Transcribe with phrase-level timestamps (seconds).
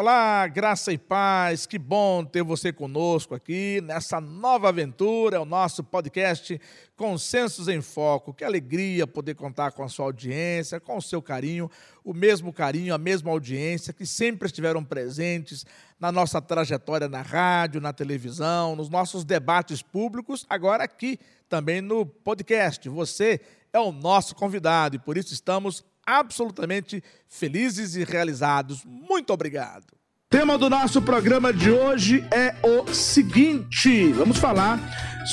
[0.00, 5.44] Olá, graça e paz, que bom ter você conosco aqui nessa nova aventura, é o
[5.44, 6.60] nosso podcast
[6.96, 8.32] Consensos em Foco.
[8.32, 11.68] Que alegria poder contar com a sua audiência, com o seu carinho,
[12.04, 15.66] o mesmo carinho, a mesma audiência que sempre estiveram presentes
[15.98, 21.18] na nossa trajetória na rádio, na televisão, nos nossos debates públicos, agora aqui
[21.48, 22.88] também no podcast.
[22.88, 23.40] Você
[23.72, 28.82] é o nosso convidado e por isso estamos absolutamente felizes e realizados.
[28.86, 29.84] Muito obrigado.
[30.30, 34.80] Tema do nosso programa de hoje é o seguinte: vamos falar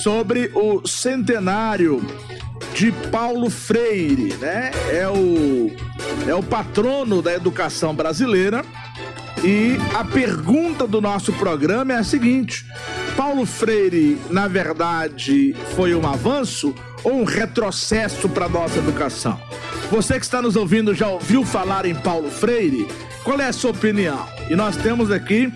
[0.04, 2.02] sobre o centenário
[2.74, 4.72] de Paulo Freire, né?
[4.92, 5.72] É o,
[6.28, 8.64] é o patrono da educação brasileira.
[9.46, 12.66] E a pergunta do nosso programa é a seguinte:
[13.16, 16.74] Paulo Freire, na verdade, foi um avanço
[17.04, 19.40] ou um retrocesso para nossa educação?
[19.92, 22.88] Você que está nos ouvindo já ouviu falar em Paulo Freire?
[23.24, 24.28] Qual é a sua opinião?
[24.50, 25.54] E nós temos aqui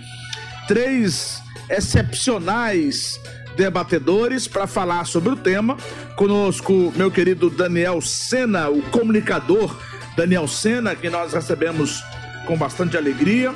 [0.67, 3.19] três excepcionais
[3.57, 5.75] debatedores para falar sobre o tema.
[6.15, 9.75] Conosco, meu querido Daniel Sena, o comunicador
[10.15, 12.03] Daniel Sena, que nós recebemos
[12.45, 13.53] com bastante alegria.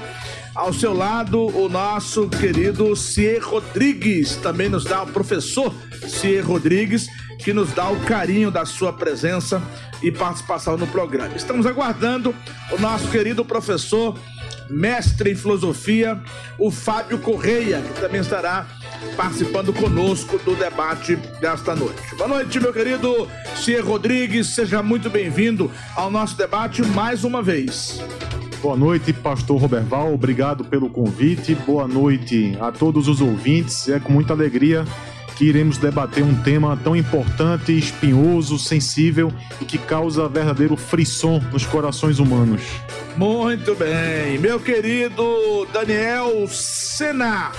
[0.55, 5.73] Ao seu lado, o nosso querido Cier Rodrigues, também nos dá o professor
[6.07, 7.07] Cier Rodrigues,
[7.39, 9.61] que nos dá o carinho da sua presença
[10.01, 11.35] e participação no programa.
[11.35, 12.35] Estamos aguardando
[12.71, 14.15] o nosso querido professor,
[14.69, 16.21] mestre em filosofia,
[16.59, 18.67] o Fábio Correia, que também estará
[19.17, 22.15] participando conosco do debate desta noite.
[22.15, 27.99] Boa noite, meu querido Cier Rodrigues, seja muito bem-vindo ao nosso debate mais uma vez.
[28.63, 31.53] Boa noite, pastor Roberval, obrigado pelo convite.
[31.53, 33.89] Boa noite a todos os ouvintes.
[33.89, 34.85] É com muita alegria
[35.35, 41.65] que iremos debater um tema tão importante, espinhoso, sensível e que causa verdadeiro frisson nos
[41.65, 42.61] corações humanos.
[43.17, 47.51] Muito bem, meu querido Daniel Sena.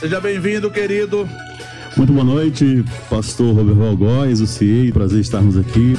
[0.00, 1.28] Seja bem-vindo, querido.
[1.96, 5.94] Muito boa noite, pastor Robert Valgóis, o CIE, prazer estarmos aqui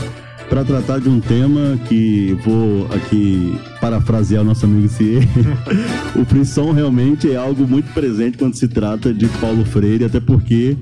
[0.49, 5.23] para tratar de um tema que vou aqui parafrasear o nosso amigo Cier.
[6.19, 10.75] o frisson realmente é algo muito presente quando se trata de Paulo Freire, até porque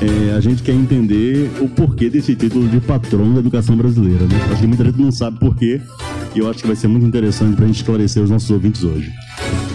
[0.00, 4.24] é, a gente quer entender o porquê desse título de patrão da educação brasileira.
[4.24, 4.34] Né?
[4.50, 5.80] Acho que muita gente não sabe porquê,
[6.34, 8.82] e eu acho que vai ser muito interessante para a gente esclarecer os nossos ouvintes
[8.82, 9.10] hoje.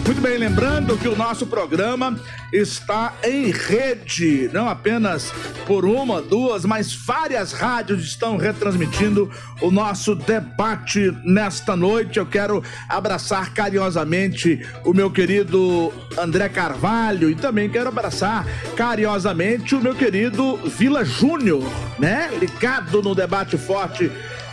[0.08, 2.18] Muito bem, lembrando que o nosso programa
[2.50, 5.30] está em rede, não apenas
[5.66, 9.30] por uma, duas, mas várias rádios estão retransmitindo
[9.60, 12.18] o nosso debate nesta noite.
[12.18, 18.46] Eu quero abraçar carinhosamente o meu querido André Carvalho e também quero abraçar
[18.78, 22.30] carinhosamente o meu querido Vila Júnior, né?
[22.40, 24.10] Ligado no debate forte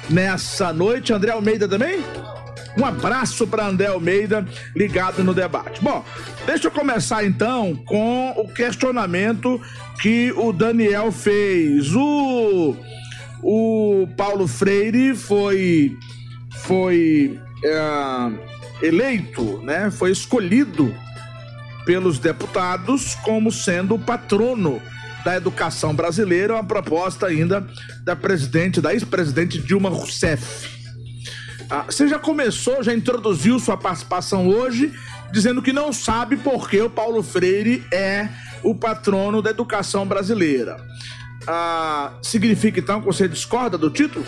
[0.10, 1.14] nessa noite.
[1.14, 2.04] André Almeida também?
[2.78, 5.82] Um abraço para André Almeida, ligado no debate.
[5.82, 6.04] Bom,
[6.46, 9.62] deixa eu começar então com o questionamento
[10.02, 11.96] que o Daniel fez.
[11.96, 12.76] O,
[13.42, 15.98] o Paulo Freire foi,
[16.64, 19.90] foi é, eleito, né?
[19.90, 20.94] Foi escolhido
[21.86, 24.82] pelos deputados como sendo o patrono
[25.24, 27.66] da educação brasileira, uma proposta ainda
[28.04, 30.75] da presidente, da ex-presidente Dilma Rousseff.
[31.70, 34.94] Ah, você já começou, já introduziu sua participação hoje,
[35.32, 38.30] dizendo que não sabe por que o Paulo Freire é
[38.64, 40.78] o patrono da educação brasileira.
[41.48, 44.26] Ah, significa então que você discorda do título?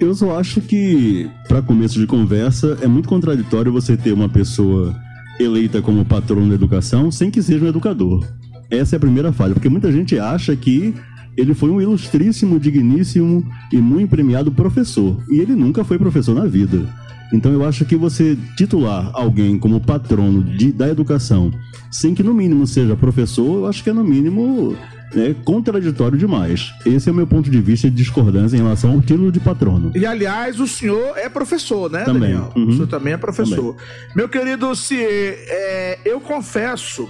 [0.00, 4.94] Eu só acho que, para começo de conversa, é muito contraditório você ter uma pessoa
[5.40, 8.24] eleita como patrono da educação sem que seja um educador.
[8.70, 10.94] Essa é a primeira falha, porque muita gente acha que
[11.36, 15.22] ele foi um ilustríssimo, digníssimo e muito premiado professor.
[15.30, 16.86] E ele nunca foi professor na vida.
[17.32, 21.50] Então eu acho que você titular alguém como patrono de, da educação,
[21.90, 24.76] sem que no mínimo seja professor, eu acho que é no mínimo
[25.14, 26.74] né, contraditório demais.
[26.84, 29.92] Esse é o meu ponto de vista de discordância em relação ao título de patrono.
[29.94, 32.32] E aliás, o senhor é professor, né, também.
[32.32, 32.52] Daniel?
[32.54, 32.68] Uhum.
[32.68, 33.74] O senhor também é professor.
[33.74, 33.76] Também.
[34.14, 37.08] Meu querido Cier, é, eu confesso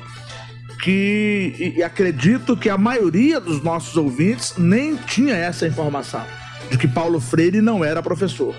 [0.83, 6.25] que e, e acredito que a maioria dos nossos ouvintes nem tinha essa informação
[6.69, 8.55] de que Paulo Freire não era professor.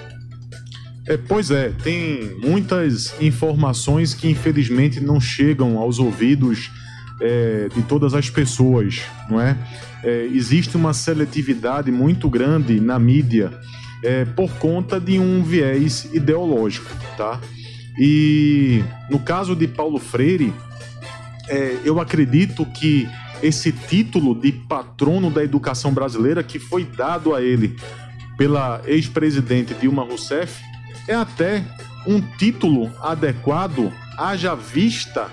[1.06, 6.72] É, pois é, tem muitas informações que infelizmente não chegam aos ouvidos
[7.22, 9.58] é, de todas as pessoas, não é?
[10.02, 10.26] é?
[10.32, 13.52] Existe uma seletividade muito grande na mídia
[14.02, 17.42] é, por conta de um viés ideológico, tá?
[18.00, 20.54] E no caso de Paulo Freire,
[21.48, 23.10] é, eu acredito que
[23.42, 27.76] esse título de patrono da educação brasileira que foi dado a ele
[28.38, 30.64] pela ex-presidente Dilma Rousseff
[31.08, 31.64] é até
[32.08, 35.30] um título adequado haja vista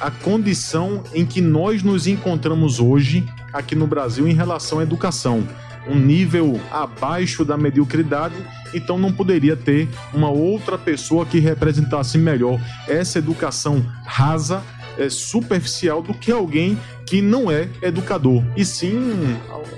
[0.00, 5.46] a condição em que nós nos encontramos hoje aqui no Brasil em relação à educação.
[5.86, 8.34] Um nível abaixo da mediocridade,
[8.74, 14.62] então não poderia ter uma outra pessoa que representasse melhor essa educação rasa,
[14.98, 19.36] é, superficial, do que alguém que não é educador, e sim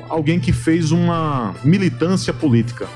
[0.09, 2.89] alguém que fez uma militância política.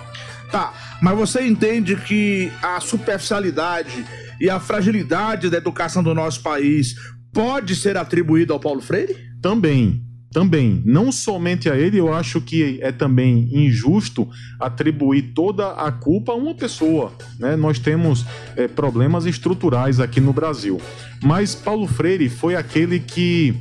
[0.50, 0.72] Tá,
[1.02, 4.04] mas você entende que a superficialidade
[4.40, 6.94] e a fragilidade da educação do nosso país
[7.32, 9.16] pode ser atribuída ao Paulo Freire?
[9.42, 14.28] Também, também, não somente a ele, eu acho que é também injusto
[14.60, 17.12] atribuir toda a culpa a uma pessoa.
[17.38, 17.56] Né?
[17.56, 20.80] Nós temos é, problemas estruturais aqui no Brasil.
[21.22, 23.54] Mas Paulo Freire foi aquele que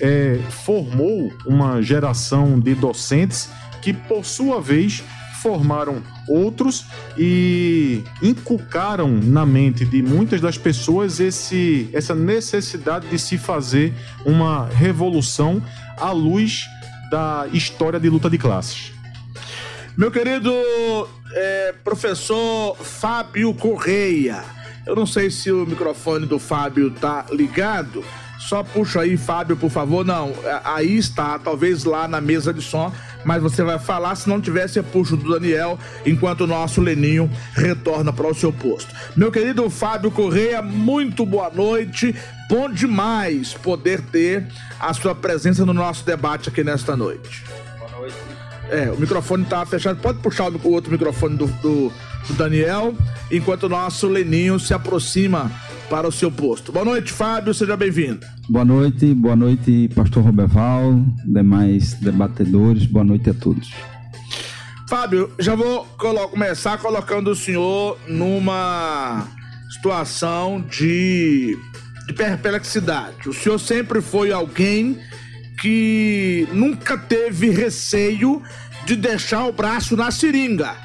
[0.00, 3.50] é, formou uma geração de docentes
[3.82, 5.04] que, por sua vez,
[5.42, 6.86] formaram outros
[7.18, 13.92] e inculcaram na mente de muitas das pessoas esse, essa necessidade de se fazer
[14.24, 15.62] uma revolução
[15.98, 16.66] à luz
[17.10, 18.92] da história de luta de classes.
[19.96, 20.52] Meu querido
[21.32, 24.44] é, professor Fábio Correia,
[24.86, 28.04] eu não sei se o microfone do Fábio tá ligado.
[28.48, 30.04] Só puxa aí, Fábio, por favor.
[30.04, 32.92] Não, é, aí está, talvez lá na mesa de som
[33.24, 34.14] mas você vai falar.
[34.14, 38.52] Se não tiver, você puxa do Daniel, enquanto o nosso Leninho retorna para o seu
[38.52, 38.94] posto.
[39.16, 42.14] Meu querido Fábio Correia, muito boa noite.
[42.48, 44.46] Bom demais poder ter
[44.78, 47.42] a sua presença no nosso debate aqui nesta noite.
[47.78, 48.16] Boa noite.
[48.70, 50.00] É, o microfone está fechado.
[50.00, 51.92] Pode puxar o outro microfone do, do,
[52.28, 52.94] do Daniel,
[53.30, 55.50] enquanto o nosso Leninho se aproxima
[55.88, 56.72] para o seu posto.
[56.72, 58.26] Boa noite, Fábio, seja bem-vindo.
[58.48, 63.72] Boa noite, boa noite, pastor Roberval, demais debatedores, boa noite a todos.
[64.88, 69.26] Fábio, já vou colo começar colocando o senhor numa
[69.70, 71.56] situação de,
[72.06, 73.28] de perplexidade.
[73.28, 74.98] O senhor sempre foi alguém
[75.60, 78.42] que nunca teve receio
[78.84, 80.83] de deixar o braço na seringa.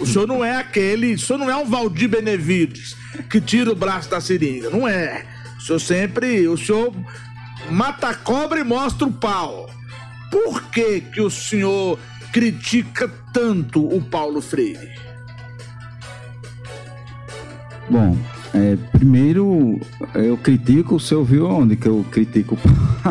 [0.00, 2.96] O senhor não é aquele, o senhor não é um Valdir Benevides
[3.30, 4.70] que tira o braço da seringa.
[4.70, 5.24] Não é.
[5.58, 6.48] O senhor sempre.
[6.48, 6.92] O senhor
[7.70, 9.70] mata a cobra e mostra o pau.
[10.30, 11.98] Por que, que o senhor
[12.32, 14.92] critica tanto o Paulo Freire?
[17.88, 18.18] Bom,
[18.54, 19.80] é, primeiro
[20.14, 22.58] eu critico, o senhor viu onde que eu critico o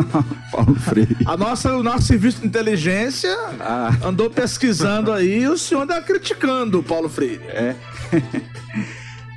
[0.50, 1.16] Paulo Freire?
[1.26, 3.30] A nossa, o nosso serviço de inteligência
[3.60, 3.94] ah.
[4.02, 7.42] andou pesquisando aí e o senhor anda criticando o Paulo Freire.
[7.48, 7.74] É.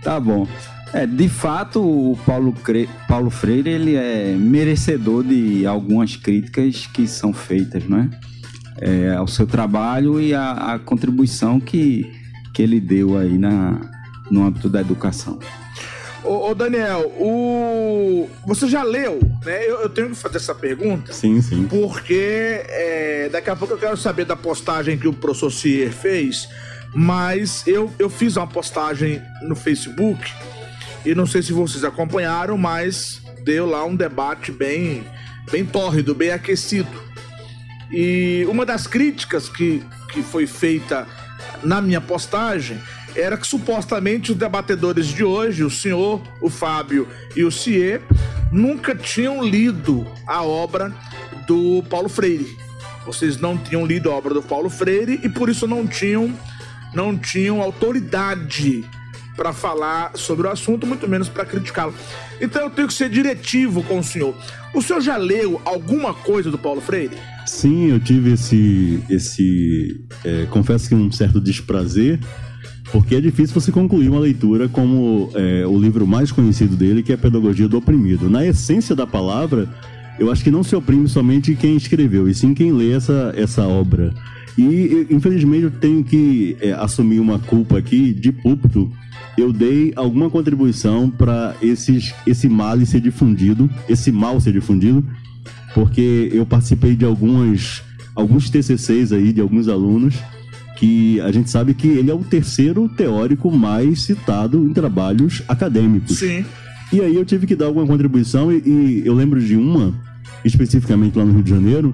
[0.03, 0.47] Tá bom.
[0.93, 2.87] É, de fato, o Paulo, Cre...
[3.09, 8.09] Paulo Freire ele é merecedor de algumas críticas que são feitas, né?
[8.79, 12.09] É, ao seu trabalho e a, contribuição que,
[12.53, 13.81] que ele deu aí na,
[14.31, 15.39] no âmbito da educação.
[16.27, 18.29] Ô, ô Daniel, o...
[18.45, 19.65] você já leu, né?
[19.65, 21.13] Eu, eu, tenho que fazer essa pergunta.
[21.13, 21.67] Sim, sim.
[21.67, 26.47] Porque é, daqui a pouco eu quero saber da postagem que o professor Cier fez
[26.93, 30.31] mas eu, eu fiz uma postagem no Facebook
[31.05, 35.05] e não sei se vocês acompanharam, mas deu lá um debate bem,
[35.51, 36.89] bem tórrido, bem aquecido.
[37.91, 41.07] E uma das críticas que, que foi feita
[41.63, 42.79] na minha postagem
[43.15, 48.01] era que supostamente os debatedores de hoje, o senhor, o Fábio e o Cier,
[48.51, 50.93] nunca tinham lido a obra
[51.47, 52.57] do Paulo Freire.
[53.05, 56.33] Vocês não tinham lido a obra do Paulo Freire e por isso não tinham
[56.93, 58.83] não tinham autoridade
[59.35, 61.93] para falar sobre o assunto, muito menos para criticá-lo.
[62.41, 64.35] Então eu tenho que ser diretivo com o senhor.
[64.73, 67.15] O senhor já leu alguma coisa do Paulo Freire?
[67.45, 69.01] Sim, eu tive esse.
[69.09, 72.19] esse é, confesso que um certo desprazer,
[72.91, 77.11] porque é difícil você concluir uma leitura como é, o livro mais conhecido dele, que
[77.11, 78.29] é a Pedagogia do Oprimido.
[78.29, 79.67] Na essência da palavra,
[80.17, 83.63] eu acho que não se oprime somente quem escreveu, e sim quem lê essa, essa
[83.63, 84.13] obra.
[84.57, 88.91] E, infelizmente, eu tenho que é, assumir uma culpa aqui de púlpito.
[89.37, 95.05] Eu dei alguma contribuição para esse mal ser difundido, esse mal ser difundido,
[95.75, 97.83] porque eu participei de algumas,
[98.15, 100.15] alguns TCCs aí de alguns alunos
[100.77, 106.19] que a gente sabe que ele é o terceiro teórico mais citado em trabalhos acadêmicos.
[106.19, 106.45] Sim.
[106.93, 109.93] E aí eu tive que dar alguma contribuição e, e eu lembro de uma,
[110.45, 111.93] especificamente lá no Rio de Janeiro,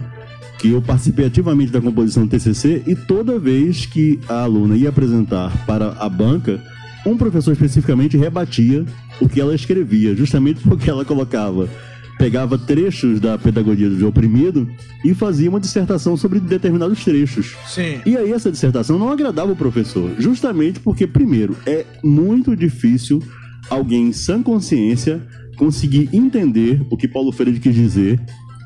[0.60, 4.90] que eu participei ativamente da composição do TCC e toda vez que a aluna ia
[4.90, 6.62] apresentar para a banca,
[7.06, 8.86] um professor especificamente rebatia
[9.20, 11.68] o que ela escrevia, justamente porque ela colocava
[12.18, 14.70] pegava trechos da pedagogia do oprimido
[15.04, 17.56] e fazia uma dissertação sobre determinados trechos.
[17.68, 18.02] Sim.
[18.06, 23.22] E aí essa dissertação não agradava o professor, justamente porque primeiro é muito difícil
[23.70, 25.22] alguém em sã consciência
[25.58, 28.20] conseguir entender o que Paulo Freire quis dizer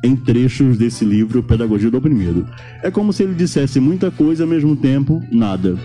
[0.04, 2.48] em trechos desse livro Pedagogia do Oprimido.
[2.84, 5.78] É como se ele dissesse muita coisa ao mesmo tempo nada.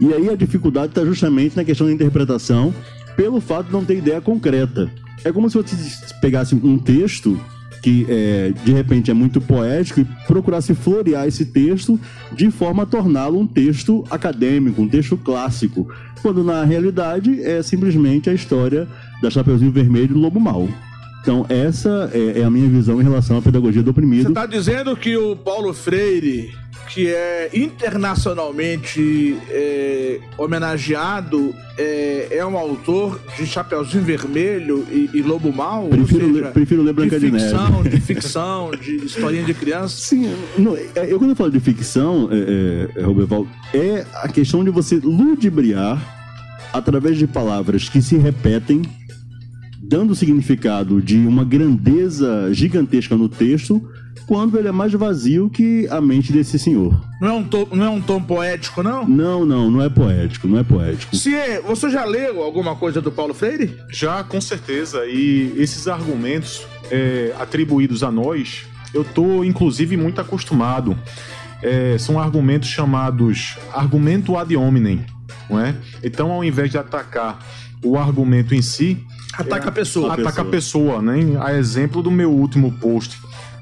[0.00, 2.74] E aí a dificuldade está justamente na questão da interpretação,
[3.16, 4.90] pelo fato de não ter ideia concreta.
[5.24, 5.76] É como se você
[6.20, 7.38] pegasse um texto
[7.82, 11.98] que é, de repente é muito poético e procurasse florear esse texto
[12.32, 15.88] de forma a torná-lo um texto acadêmico, um texto clássico,
[16.22, 18.86] quando na realidade é simplesmente a história
[19.22, 20.68] da Chapeuzinho Vermelho e do Lobo Mal.
[21.22, 24.22] Então, essa é, é, a minha visão em relação à pedagogia do oprimido.
[24.22, 26.54] Você está dizendo que o Paulo Freire,
[26.92, 35.52] que é internacionalmente é, homenageado, é, é, um autor de Chapeuzinho Vermelho e, e Lobo
[35.52, 35.88] Mal?
[35.88, 37.88] Prefiro, seja, ler, prefiro ler Branca de, de ficção, Neve.
[37.88, 39.96] De ficção, de historinha de criança?
[40.02, 44.64] Sim, não, é, eu quando eu falo de ficção, é, é, Roberval, é a questão
[44.64, 46.18] de você ludibriar
[46.72, 48.82] através de palavras que se repetem
[49.90, 53.82] dando o significado de uma grandeza gigantesca no texto,
[54.26, 56.98] quando ele é mais vazio que a mente desse senhor.
[57.20, 59.06] Não é um tom, não é um tom poético, não?
[59.06, 61.14] Não, não, não é poético, não é poético.
[61.16, 61.30] Se
[61.66, 63.76] você já leu alguma coisa do Paulo Freire?
[63.90, 65.04] Já, com certeza.
[65.06, 70.96] E esses argumentos é, atribuídos a nós, eu tô inclusive muito acostumado.
[71.62, 75.04] É, são argumentos chamados argumento ad hominem,
[75.48, 75.74] não é?
[76.02, 77.38] Então, ao invés de atacar
[77.84, 80.14] o argumento em si, Ataca a pessoa.
[80.14, 81.38] Ataca a pessoa, né?
[81.40, 83.16] A exemplo do meu último post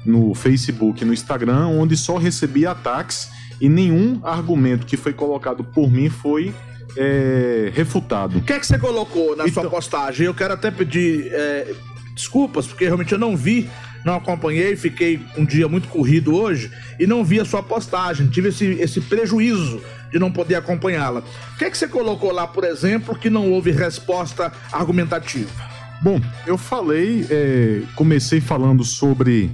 [0.05, 3.29] no Facebook e no Instagram, onde só recebi ataques
[3.59, 6.53] e nenhum argumento que foi colocado por mim foi
[6.97, 8.39] é, refutado.
[8.39, 9.63] O que é que você colocou na então...
[9.63, 10.25] sua postagem?
[10.25, 11.73] Eu quero até pedir é,
[12.13, 13.69] desculpas, porque realmente eu não vi,
[14.05, 18.27] não acompanhei, fiquei um dia muito corrido hoje e não vi a sua postagem.
[18.27, 21.21] Tive esse, esse prejuízo de não poder acompanhá-la.
[21.53, 25.49] O que é que você colocou lá, por exemplo, que não houve resposta argumentativa?
[26.01, 29.51] Bom, eu falei, é, comecei falando sobre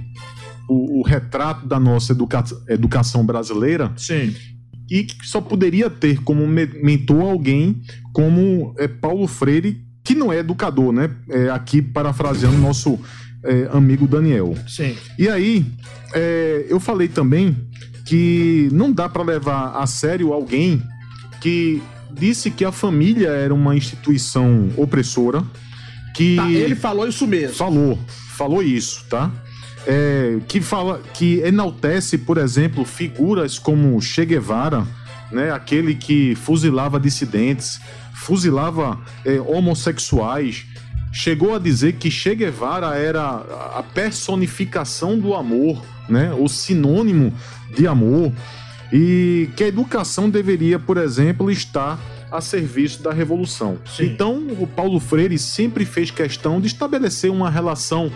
[0.68, 3.92] o, o, retrato da nossa educa educação brasileira.
[3.96, 4.34] Sim.
[4.90, 7.82] E que só poderia ter como mentor alguém
[8.12, 11.10] como é, Paulo Freire, que não é educador, né?
[11.28, 12.98] É, aqui parafraseando nosso
[13.42, 14.56] é, amigo Daniel.
[14.68, 14.96] Sim.
[15.18, 15.66] E aí,
[16.14, 17.56] é, eu falei também
[18.04, 20.80] que não dá para levar a sério alguém
[21.40, 21.82] que
[22.12, 25.44] disse que a família era uma instituição opressora.
[26.14, 27.56] Que tá, ele falou isso mesmo.
[27.56, 27.98] Falou,
[28.36, 29.30] falou isso, tá?
[29.86, 34.84] É, que fala que enaltece, por exemplo, figuras como Che Guevara,
[35.30, 37.80] né, aquele que fuzilava dissidentes,
[38.12, 40.66] fuzilava é, homossexuais,
[41.12, 43.22] chegou a dizer que Che Guevara era
[43.76, 47.32] a personificação do amor, né, o sinônimo
[47.74, 48.32] de amor,
[48.92, 51.98] e que a educação deveria, por exemplo, estar
[52.30, 53.78] a serviço da revolução.
[53.86, 54.06] Sim.
[54.06, 58.10] Então, o Paulo Freire sempre fez questão de estabelecer uma relação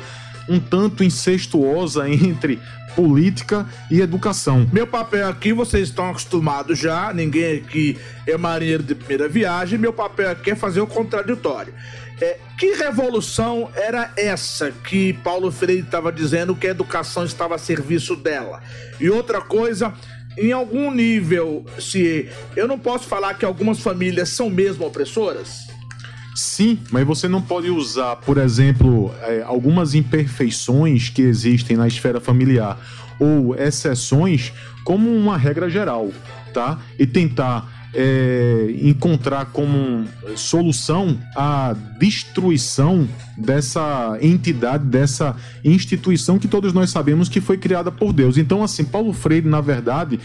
[0.50, 2.58] um tanto incestuosa entre
[2.96, 4.68] política e educação.
[4.72, 9.92] Meu papel aqui, vocês estão acostumados já, ninguém aqui é marinheiro de primeira viagem, meu
[9.92, 11.72] papel aqui é fazer o contraditório.
[12.20, 17.58] É, que revolução era essa que Paulo Freire estava dizendo que a educação estava a
[17.58, 18.60] serviço dela?
[18.98, 19.94] E outra coisa,
[20.36, 25.69] em algum nível, se eu não posso falar que algumas famílias são mesmo opressoras?
[26.40, 32.18] Sim, mas você não pode usar, por exemplo, é, algumas imperfeições que existem na esfera
[32.18, 32.80] familiar
[33.18, 34.50] ou exceções
[34.82, 36.10] como uma regra geral,
[36.54, 36.78] tá?
[36.98, 43.06] E tentar é, encontrar como solução a destruição
[43.36, 48.38] dessa entidade, dessa instituição que todos nós sabemos que foi criada por Deus.
[48.38, 50.18] Então, assim, Paulo Freire, na verdade,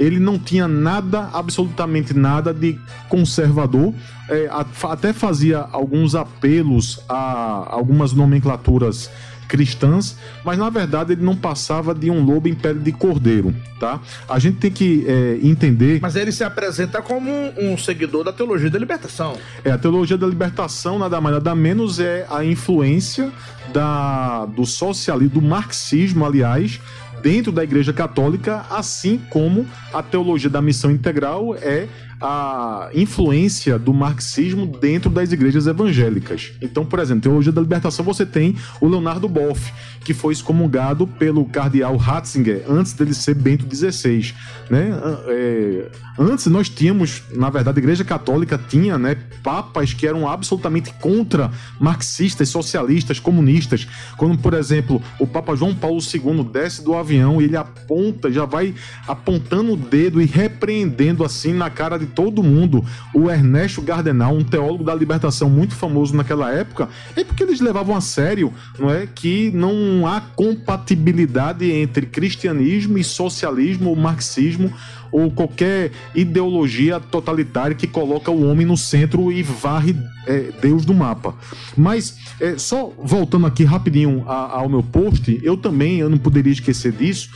[0.00, 2.78] ele não tinha nada, absolutamente nada de
[3.08, 3.92] conservador,
[4.30, 4.48] é,
[4.84, 9.10] até fazia alguns apelos a algumas nomenclaturas
[9.46, 14.00] cristãs, mas na verdade ele não passava de um lobo em pele de cordeiro, tá?
[14.28, 15.98] A gente tem que é, entender.
[16.00, 19.36] Mas ele se apresenta como um, um, seguidor da teologia da libertação.
[19.64, 23.32] É, a teologia da libertação nada mais nada menos é a influência
[23.72, 26.80] da, do socialismo, do marxismo, aliás,
[27.22, 31.86] dentro da Igreja Católica, assim como a teologia da missão integral é
[32.20, 36.52] a influência do marxismo dentro das igrejas evangélicas.
[36.60, 39.72] Então, por exemplo, Teologia da Libertação você tem o Leonardo Boff,
[40.04, 44.34] que foi excomungado pelo cardeal Ratzinger antes dele ser Bento XVI.
[44.68, 44.90] Né?
[45.28, 50.92] É, antes nós tínhamos, na verdade, a Igreja Católica tinha né, papas que eram absolutamente
[50.94, 53.86] contra marxistas, socialistas, comunistas.
[54.16, 58.44] Quando, por exemplo, o Papa João Paulo II desce do avião e ele aponta, já
[58.44, 58.74] vai
[59.06, 64.44] apontando o dedo e repreendendo assim na cara de todo mundo, o Ernesto Gardenal, um
[64.44, 69.06] teólogo da libertação muito famoso naquela época, é porque eles levavam a sério, não é,
[69.06, 74.72] que não há compatibilidade entre cristianismo e socialismo ou marxismo
[75.12, 80.94] ou qualquer ideologia totalitária que coloca o homem no centro e varre é, Deus do
[80.94, 81.34] mapa.
[81.76, 86.92] Mas, é, só voltando aqui rapidinho ao meu post, eu também eu não poderia esquecer
[86.92, 87.30] disso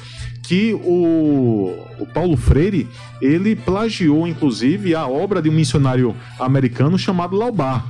[0.47, 2.87] que o, o, Paulo Freire
[3.21, 7.85] ele plagiou inclusive a obra de um missionário americano chamado Laubar.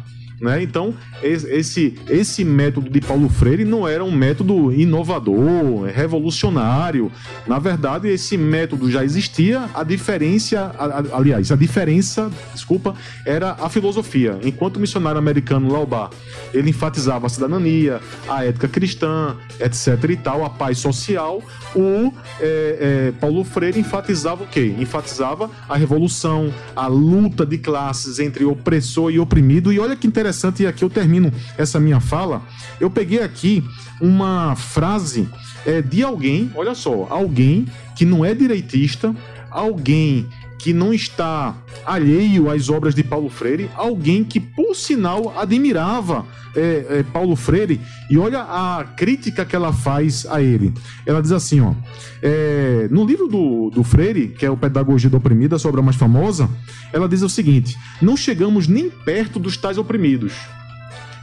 [0.44, 0.62] Né?
[0.62, 7.10] Então, esse, esse método de Paulo Freire não era um método inovador, revolucionário.
[7.46, 10.70] Na verdade, esse método já existia, a diferença,
[11.14, 14.38] aliás, a diferença, desculpa, era a filosofia.
[14.42, 16.10] Enquanto o missionário americano Laubar,
[16.52, 21.42] ele enfatizava a cidadania, a ética cristã, etc e tal, a paz social,
[21.74, 24.74] o é, é, Paulo Freire enfatizava o quê?
[24.78, 29.72] Enfatizava a revolução, a luta de classes entre opressor e oprimido.
[29.72, 32.43] E olha que interessante interessante, e aqui eu termino essa minha fala.
[32.81, 33.62] Eu peguei aqui
[34.00, 35.29] uma frase
[35.64, 39.14] é, de alguém, olha só, alguém que não é direitista,
[39.50, 40.26] alguém
[40.64, 41.54] que não está
[41.85, 46.25] alheio às obras de Paulo Freire, alguém que, por sinal, admirava
[46.56, 47.78] é, é, Paulo Freire,
[48.09, 50.73] e olha a crítica que ela faz a ele.
[51.04, 51.75] Ela diz assim: ó,
[52.23, 55.83] é, no livro do, do Freire, que é o Pedagogia do Oprimido, a sua obra
[55.83, 56.49] mais famosa,
[56.94, 60.33] ela diz o seguinte: não chegamos nem perto dos tais oprimidos.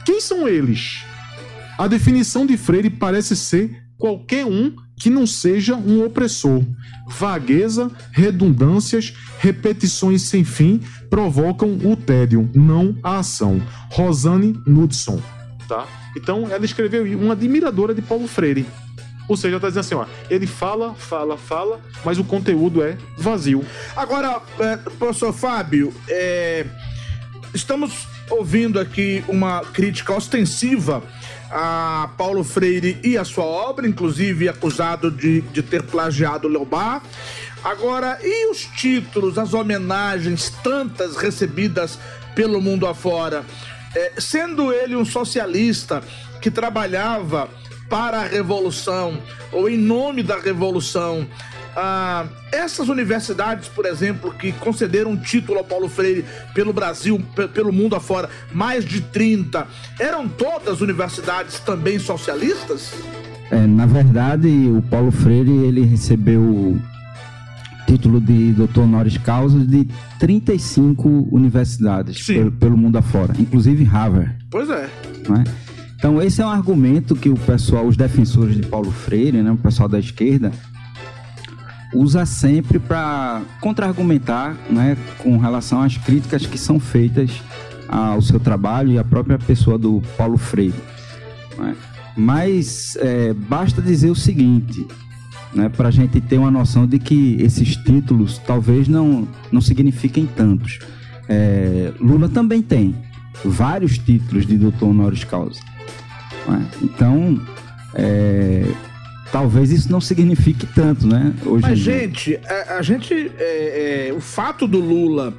[0.06, 1.04] Quem são eles?
[1.76, 6.60] A definição de Freire parece ser qualquer um que não seja um opressor.
[7.06, 13.62] Vagueza, redundâncias, repetições sem fim provocam o tédio, não a ação.
[13.92, 15.22] Rosane Knudson,
[15.68, 15.86] tá?
[16.16, 18.66] Então, ela escreveu uma admiradora de Paulo Freire.
[19.28, 23.64] Ou seja, está dizendo assim, ó, ele fala, fala, fala, mas o conteúdo é vazio.
[23.94, 26.66] Agora, é, professor Fábio, é,
[27.54, 31.04] estamos ouvindo aqui uma crítica ostensiva
[31.52, 37.02] a Paulo Freire e a sua obra, inclusive acusado de, de ter plagiado Leobar.
[37.62, 41.98] Agora, e os títulos, as homenagens tantas recebidas
[42.34, 43.44] pelo mundo afora?
[43.94, 46.02] É, sendo ele um socialista
[46.40, 47.48] que trabalhava
[47.88, 49.22] para a revolução
[49.52, 51.28] ou em nome da revolução,
[51.76, 57.22] ah, essas universidades, por exemplo, que concederam um título ao Paulo Freire pelo Brasil,
[57.54, 59.66] pelo mundo afora, mais de 30,
[59.98, 62.92] eram todas universidades também socialistas?
[63.50, 66.78] É, na verdade, o Paulo Freire ele recebeu
[67.86, 69.86] título de doutor honoris causa de
[70.18, 74.34] 35 universidades pelo, pelo, mundo afora, inclusive Harvard.
[74.50, 74.84] Pois é.
[74.84, 75.44] é.
[75.96, 79.56] Então, esse é um argumento que o pessoal, os defensores de Paulo Freire, né, o
[79.56, 80.50] pessoal da esquerda,
[81.92, 87.42] usa sempre para contra-argumentar né, com relação às críticas que são feitas
[87.88, 90.74] ao seu trabalho e à própria pessoa do Paulo Freire.
[91.58, 91.76] Né?
[92.16, 94.86] Mas é, basta dizer o seguinte,
[95.54, 100.26] né, para a gente ter uma noção de que esses títulos talvez não, não signifiquem
[100.26, 100.78] tantos.
[101.28, 102.94] É, Lula também tem
[103.44, 105.60] vários títulos de doutor honoris causa.
[106.48, 106.66] Né?
[106.82, 107.40] Então,
[107.94, 108.66] é,
[109.32, 111.34] talvez isso não signifique tanto, né?
[111.44, 113.32] Hoje Mas, gente, a, a gente.
[113.38, 115.34] É, é, o fato do Lula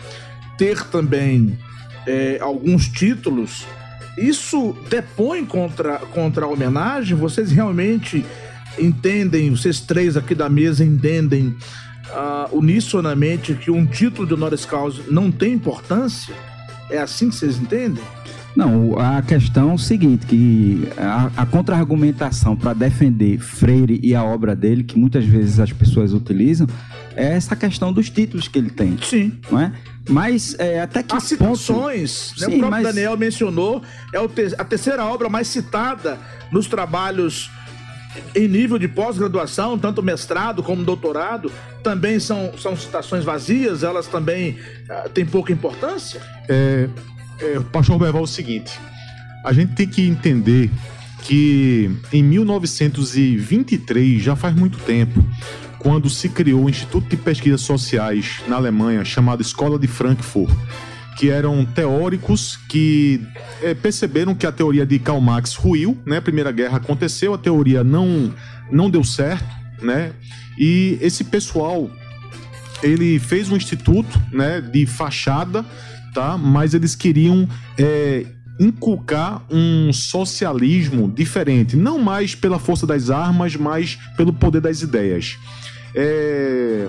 [0.57, 1.57] ter também
[2.05, 3.65] é, alguns títulos,
[4.17, 7.15] isso depõe contra, contra a homenagem?
[7.15, 8.25] Vocês realmente
[8.77, 11.55] entendem, vocês três aqui da mesa entendem
[12.09, 16.33] uh, unisonamente que um título de honoris causa não tem importância?
[16.89, 18.03] É assim que vocês entendem?
[18.55, 24.23] Não, a questão é o seguinte, que a, a contra-argumentação para defender Freire e a
[24.23, 26.67] obra dele, que muitas vezes as pessoas utilizam,
[27.15, 28.97] é essa questão dos títulos que ele tem.
[29.01, 29.39] Sim.
[29.51, 29.73] Não é?
[30.07, 32.47] Mas é, até que As citações, né?
[32.47, 32.83] Sim, o próprio mas...
[32.83, 33.81] Daniel mencionou,
[34.13, 34.53] é te...
[34.57, 36.19] a terceira obra mais citada
[36.51, 37.49] nos trabalhos
[38.35, 44.51] em nível de pós-graduação, tanto mestrado como doutorado, também são, são citações vazias, elas também
[44.51, 46.21] uh, têm pouca importância?
[46.47, 46.87] É,
[47.39, 48.79] é, pastor Berval, é o seguinte:
[49.43, 50.69] a gente tem que entender
[51.23, 55.23] que em 1923, já faz muito tempo,
[55.79, 60.53] quando se criou o Instituto de Pesquisas Sociais na Alemanha, chamado Escola de Frankfurt,
[61.17, 63.21] que eram teóricos que
[63.61, 66.17] é, perceberam que a teoria de Karl Marx ruiu, né?
[66.17, 68.33] A Primeira Guerra aconteceu, a teoria não,
[68.71, 69.47] não deu certo,
[69.81, 70.11] né?
[70.57, 71.89] E esse pessoal
[72.81, 75.65] ele fez um instituto, né, de fachada
[76.13, 76.37] tá?
[76.37, 77.47] Mas eles queriam
[77.77, 78.25] é,
[78.59, 85.37] inculcar um socialismo diferente, não mais pela força das armas, mas pelo poder das ideias.
[85.95, 86.87] É,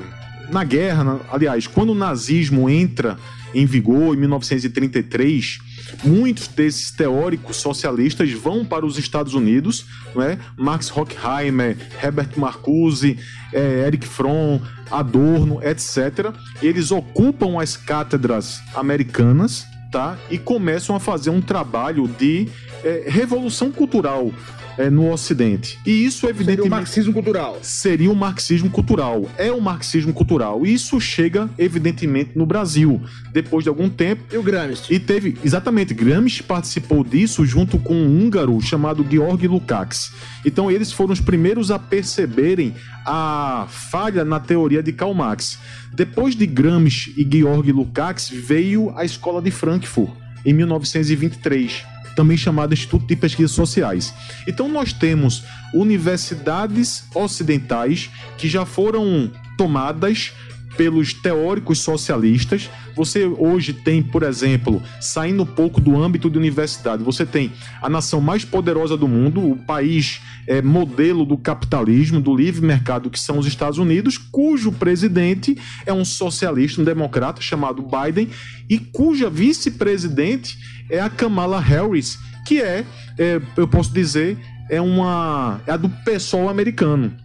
[0.51, 3.17] na guerra, aliás, quando o nazismo entra
[3.55, 5.59] em vigor em 1933,
[6.03, 10.39] muitos desses teóricos socialistas vão para os Estados Unidos, não é?
[10.57, 13.19] Max Horkheimer, Herbert Marcuse,
[13.53, 16.33] é, Eric Fromm, Adorno, etc.
[16.63, 20.19] E eles ocupam as cátedras americanas, tá?
[20.31, 22.49] E começam a fazer um trabalho de
[22.83, 24.33] é, revolução cultural
[24.79, 25.79] é, no Ocidente.
[25.87, 26.57] E isso, evidentemente.
[26.57, 27.59] Seria o marxismo cultural.
[27.63, 29.31] Seria o marxismo cultural.
[29.37, 30.67] É o marxismo cultural.
[30.67, 33.01] E isso chega, evidentemente, no Brasil,
[33.33, 34.23] depois de algum tempo.
[34.33, 34.93] E o Gramsci?
[34.93, 40.13] E teve, exatamente, Gramsci participou disso junto com um húngaro chamado Georg Lukács.
[40.45, 42.75] Então, eles foram os primeiros a perceberem
[43.07, 45.59] a falha na teoria de Karl Marx.
[45.93, 50.11] Depois de Gramsci e Georg Lukács, veio a Escola de Frankfurt,
[50.45, 54.15] em 1923 também chamado Instituto de Pesquisas Sociais.
[54.47, 60.33] Então nós temos universidades ocidentais que já foram tomadas
[60.77, 62.71] pelos teóricos socialistas.
[62.95, 67.89] Você hoje tem, por exemplo, saindo um pouco do âmbito de universidade, você tem a
[67.89, 73.19] nação mais poderosa do mundo, o país é, modelo do capitalismo, do livre mercado, que
[73.19, 78.29] são os Estados Unidos, cujo presidente é um socialista, um democrata chamado Biden,
[78.69, 80.57] e cuja vice-presidente
[80.91, 82.85] é a Kamala Harris, que é,
[83.19, 84.39] é eu posso dizer,
[84.71, 87.24] é uma é a do pessoal americano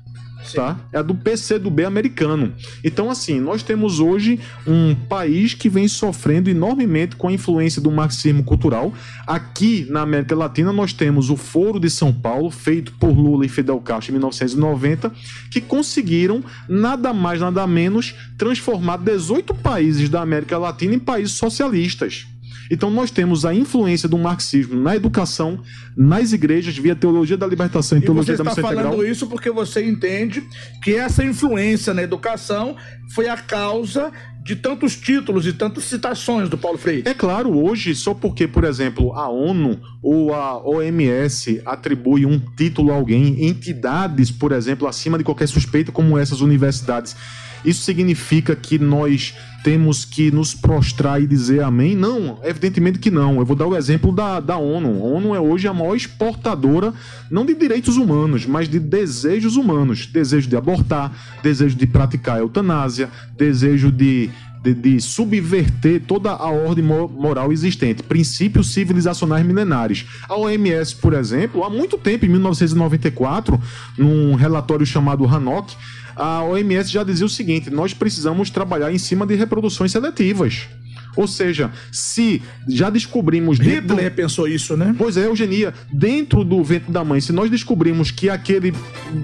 [0.53, 0.79] tá?
[0.91, 2.53] É a do PCdoB americano.
[2.83, 7.91] Então, assim, nós temos hoje um país que vem sofrendo enormemente com a influência do
[7.91, 8.93] marxismo cultural.
[9.25, 13.49] Aqui na América Latina, nós temos o Foro de São Paulo, feito por Lula e
[13.49, 15.11] Fidel Castro em 1990,
[15.51, 22.27] que conseguiram nada mais, nada menos transformar 18 países da América Latina em países socialistas.
[22.69, 25.61] Então nós temos a influência do marxismo na educação,
[25.95, 28.73] nas igrejas, via teologia da libertação e, teologia da missão integral.
[28.73, 30.43] Você está falando isso porque você entende
[30.83, 32.75] que essa influência na educação
[33.13, 34.11] foi a causa
[34.43, 37.03] de tantos títulos e tantas citações do Paulo Freire.
[37.05, 42.91] É claro, hoje, só porque, por exemplo, a ONU ou a OMS atribui um título
[42.91, 47.15] a alguém, entidades, por exemplo, acima de qualquer suspeita, como essas universidades
[47.63, 51.95] isso significa que nós temos que nos prostrar e dizer amém?
[51.95, 53.39] Não, evidentemente que não.
[53.39, 54.89] Eu vou dar o exemplo da, da ONU.
[54.89, 56.93] A ONU é hoje a maior exportadora,
[57.29, 60.05] não de direitos humanos, mas de desejos humanos.
[60.05, 61.11] Desejo de abortar,
[61.43, 64.29] desejo de praticar eutanásia, desejo de
[64.61, 70.05] de, de, subverter toda a ordem moral existente, princípios civilizacionais milenares.
[70.27, 73.59] A OMS, por exemplo, há muito tempo, em 1994,
[73.97, 75.75] num relatório chamado Hanok,
[76.15, 80.67] a OMS já dizia o seguinte: nós precisamos trabalhar em cima de reproduções seletivas.
[81.15, 83.59] Ou seja, se já descobrimos.
[83.59, 84.15] Hitler do...
[84.15, 84.95] pensou isso, né?
[84.97, 85.73] Pois é, eugenia.
[85.91, 88.73] Dentro do ventre da mãe, se nós descobrimos que aquele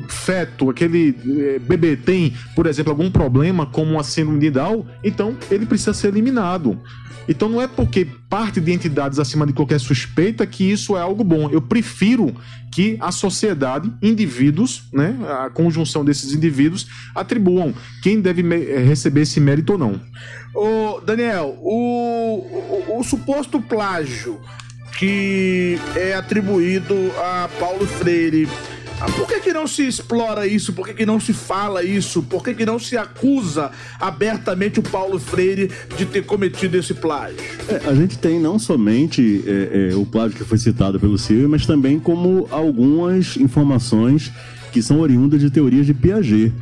[0.07, 5.37] feto, aquele eh, bebê tem, por exemplo, algum problema, como a síndrome de Down, então
[5.49, 6.79] ele precisa ser eliminado.
[7.27, 11.23] Então não é porque parte de entidades acima de qualquer suspeita que isso é algo
[11.23, 11.49] bom.
[11.49, 12.35] Eu prefiro
[12.71, 19.39] que a sociedade, indivíduos, né, a conjunção desses indivíduos, atribuam quem deve eh, receber esse
[19.39, 20.01] mérito ou não.
[20.53, 24.39] Ô, Daniel, o, o, o suposto plágio
[24.97, 28.47] que é atribuído a Paulo Freire
[29.07, 30.73] por que, que não se explora isso?
[30.73, 32.23] Por que, que não se fala isso?
[32.23, 37.37] Por que, que não se acusa abertamente o Paulo Freire de ter cometido esse plágio?
[37.67, 41.49] É, a gente tem não somente é, é, o plágio que foi citado pelo Silvio,
[41.49, 44.31] mas também como algumas informações
[44.71, 46.53] que são oriundas de teorias de Piaget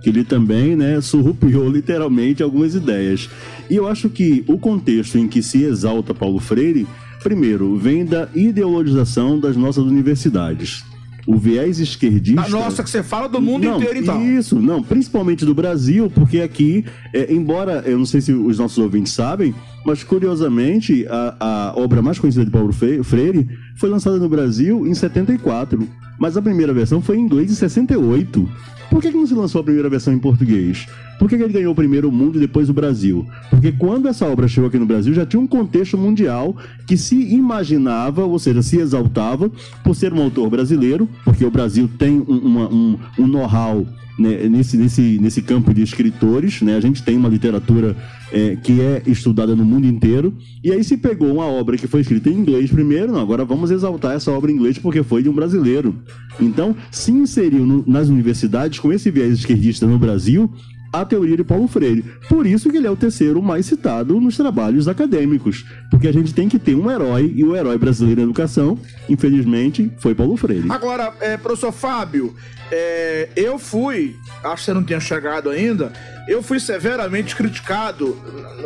[0.00, 3.28] que ele também, né, surrupiou literalmente algumas ideias.
[3.68, 6.86] E eu acho que o contexto em que se exalta Paulo Freire,
[7.20, 10.84] primeiro, vem da ideologização das nossas universidades
[11.28, 12.40] o viés esquerdista.
[12.40, 14.24] A nossa, que você fala do mundo não, inteiro, então.
[14.24, 18.78] Isso, não, principalmente do Brasil, porque aqui, é, embora eu não sei se os nossos
[18.78, 23.46] ouvintes sabem, mas curiosamente, a, a obra mais conhecida de Paulo Freire
[23.78, 25.88] foi lançada no Brasil em 74,
[26.18, 28.48] mas a primeira versão foi em inglês em 68.
[28.90, 30.86] Por que, que não se lançou a primeira versão em português?
[31.18, 33.26] Por que, que ele ganhou primeiro o mundo e depois o Brasil?
[33.50, 37.16] Porque quando essa obra chegou aqui no Brasil, já tinha um contexto mundial que se
[37.34, 39.50] imaginava, ou seja, se exaltava
[39.84, 43.86] por ser um autor brasileiro, porque o Brasil tem um, uma, um, um know-how
[44.18, 46.76] né, nesse, nesse, nesse campo de escritores, né?
[46.76, 47.96] A gente tem uma literatura
[48.32, 50.34] é, que é estudada no mundo inteiro.
[50.62, 53.70] E aí se pegou uma obra que foi escrita em inglês primeiro, não, agora vamos
[53.70, 55.94] exaltar essa obra em inglês porque foi de um brasileiro.
[56.40, 60.50] Então, se inseriu no, nas universidades com esse viés esquerdista no Brasil,
[60.92, 62.04] a teoria de Paulo Freire.
[62.28, 65.64] Por isso que ele é o terceiro mais citado nos trabalhos acadêmicos.
[65.90, 69.90] Porque a gente tem que ter um herói, e o herói brasileiro na educação, infelizmente,
[69.98, 70.70] foi Paulo Freire.
[70.70, 72.34] Agora, é, professor Fábio,
[72.70, 75.92] é, eu fui, acho que você não tinha chegado ainda,
[76.26, 78.14] eu fui severamente criticado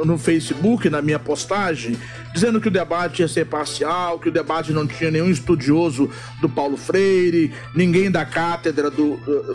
[0.05, 1.97] no Facebook, na minha postagem,
[2.35, 6.49] dizendo que o debate ia ser parcial, que o debate não tinha nenhum estudioso do
[6.49, 9.55] Paulo Freire, ninguém da cátedra do, do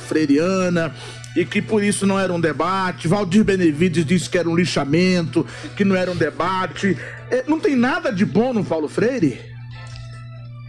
[1.38, 3.08] e que por isso não era um debate.
[3.08, 5.46] Valdir Benevides disse que era um lixamento,
[5.76, 6.98] que não era um debate.
[7.30, 9.40] É, não tem nada de bom no Paulo Freire?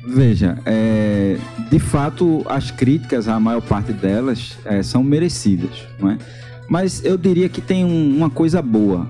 [0.06, 1.38] Veja, é,
[1.70, 6.18] de fato, as críticas, a maior parte delas, é, são merecidas, não é?
[6.68, 9.08] Mas eu diria que tem um, uma coisa boa.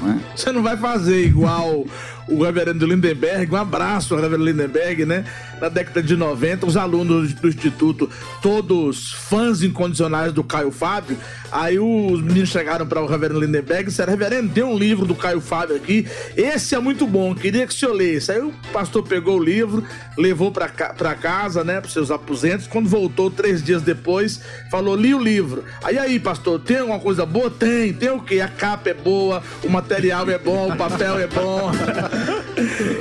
[0.00, 0.18] Não é?
[0.36, 1.84] Você não vai fazer igual
[2.28, 5.24] o reverendo Lindenberg, um abraço ao reverendo Lindenberg, né?
[5.60, 8.10] Na década de 90, os alunos do Instituto,
[8.42, 11.16] todos fãs incondicionais do Caio Fábio,
[11.50, 15.14] aí os meninos chegaram para o reverendo Lindenberg e disseram, reverendo, tem um livro do
[15.14, 18.32] Caio Fábio aqui, esse é muito bom, queria que o senhor lesse.
[18.32, 19.84] Aí o pastor pegou o livro,
[20.18, 25.14] levou para ca casa, né, para seus aposentos, quando voltou três dias depois, falou, li
[25.14, 25.64] o livro.
[25.82, 27.50] Aí, aí, pastor, tem alguma coisa boa?
[27.50, 28.40] Tem, tem o quê?
[28.40, 31.70] A capa é boa, o material é bom, o papel é bom.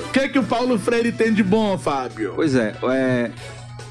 [0.08, 2.34] O que, é que o Paulo Freire tem de bom, Fábio?
[2.36, 3.32] Pois é, é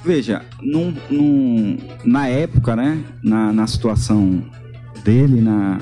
[0.05, 4.45] veja, num, num, na época, né, na, na situação
[5.03, 5.79] dele, na,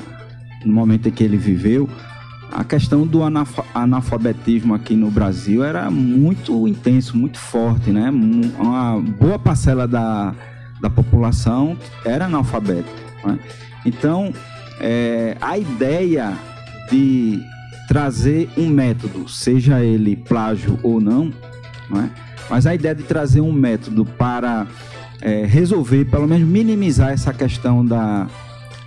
[0.64, 1.88] no momento em que ele viveu,
[2.52, 3.20] a questão do
[3.74, 8.10] analfabetismo aqui no Brasil era muito intenso, muito forte, né?
[8.10, 10.34] Uma boa parcela da,
[10.78, 12.90] da população era analfabeta.
[13.24, 13.38] Né?
[13.86, 14.34] Então,
[14.78, 16.34] é, a ideia
[16.90, 17.40] de
[17.92, 21.30] trazer um método, seja ele plágio ou não,
[21.90, 22.10] não é?
[22.48, 24.66] mas a ideia de trazer um método para
[25.20, 28.26] é, resolver, pelo menos minimizar essa questão da,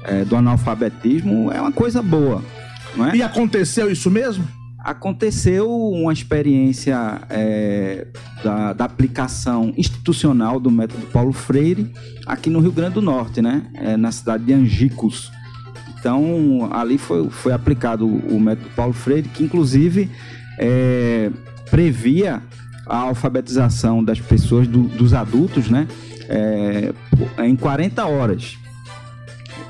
[0.06, 2.44] é, do analfabetismo é uma coisa boa.
[2.96, 3.16] Não é?
[3.16, 4.44] E aconteceu isso mesmo?
[4.80, 8.08] Aconteceu uma experiência é,
[8.44, 11.94] da, da, aplicação institucional do método Paulo Freire
[12.26, 13.68] aqui no Rio Grande do Norte, né?
[13.76, 15.32] É, na cidade de Angicos.
[16.06, 20.08] Então, ali foi, foi aplicado o método Paulo Freire, que inclusive
[20.60, 21.32] é,
[21.72, 22.44] previa
[22.86, 25.88] a alfabetização das pessoas, do, dos adultos, né?
[26.30, 26.94] É,
[27.44, 28.56] em 40 horas.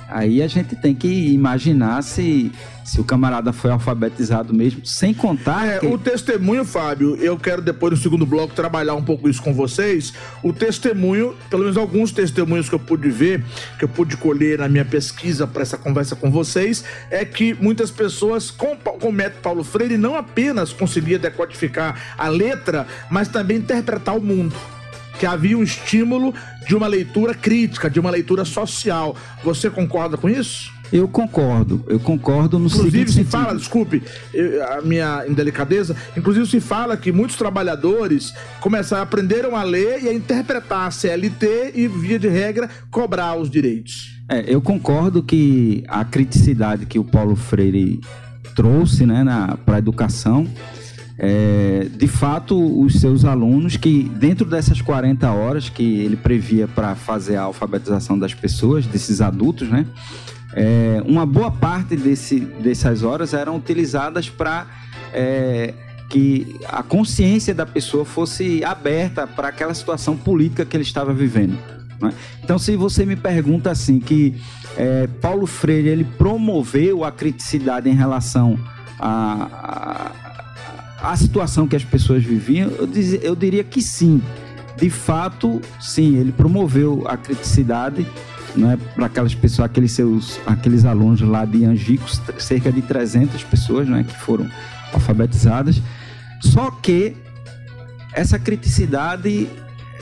[0.10, 2.52] Aí a gente tem que imaginar se,
[2.86, 5.68] se o camarada foi alfabetizado mesmo, sem contar.
[5.68, 5.88] É, que...
[5.88, 10.14] O testemunho, Fábio, eu quero depois no segundo bloco trabalhar um pouco isso com vocês.
[10.44, 13.44] O testemunho, pelo menos alguns testemunhos que eu pude ver,
[13.80, 17.90] que eu pude colher na minha pesquisa para essa conversa com vocês, é que muitas
[17.90, 23.58] pessoas com, com o método Paulo Freire não apenas conseguiam decodificar a letra, mas também
[23.58, 24.56] interpretar o mundo
[25.18, 26.34] que havia um estímulo
[26.68, 29.16] de uma leitura crítica, de uma leitura social.
[29.44, 30.75] Você concorda com isso?
[30.92, 33.32] Eu concordo, eu concordo no inclusive, se sentido.
[33.32, 34.04] fala, desculpe
[34.78, 40.14] a minha indelicadeza, inclusive se fala que muitos trabalhadores começaram, aprenderam a ler e a
[40.14, 44.16] interpretar a CLT e, via de regra, cobrar os direitos.
[44.30, 48.00] É, eu concordo que a criticidade que o Paulo Freire
[48.56, 49.24] trouxe né,
[49.66, 50.48] para a educação
[51.18, 56.94] é, de fato, os seus alunos, que dentro dessas 40 horas que ele previa para
[56.94, 59.86] fazer a alfabetização das pessoas, desses adultos, né?
[60.54, 64.68] É, uma boa parte desse, dessas horas eram utilizadas para
[65.14, 65.74] é,
[66.10, 71.58] que a consciência da pessoa fosse aberta para aquela situação política que ele estava vivendo.
[72.02, 72.14] Né?
[72.44, 74.36] Então, se você me pergunta assim que
[74.78, 78.58] é, Paulo Freire ele promoveu a criticidade em relação
[79.00, 80.26] a, a
[81.06, 84.22] a situação que as pessoas viviam, eu, diz, eu diria que sim.
[84.76, 88.06] De fato, sim, ele promoveu a criticidade
[88.56, 93.88] né, para aquelas pessoas, aqueles seus, aqueles alunos lá de Angicos, cerca de 300 pessoas,
[93.88, 94.50] né, que foram
[94.94, 95.82] alfabetizadas.
[96.42, 97.16] Só que
[98.14, 99.48] essa criticidade,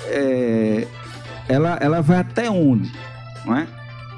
[0.07, 0.87] é,
[1.47, 2.91] ela, ela vai até onde,
[3.45, 3.67] não é?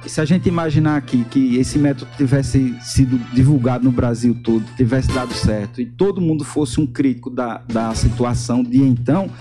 [0.05, 4.63] E se a gente imaginar aqui que esse método tivesse sido divulgado no Brasil todo,
[4.77, 9.31] tivesse dado certo, e todo mundo fosse um crítico da, da situação de então,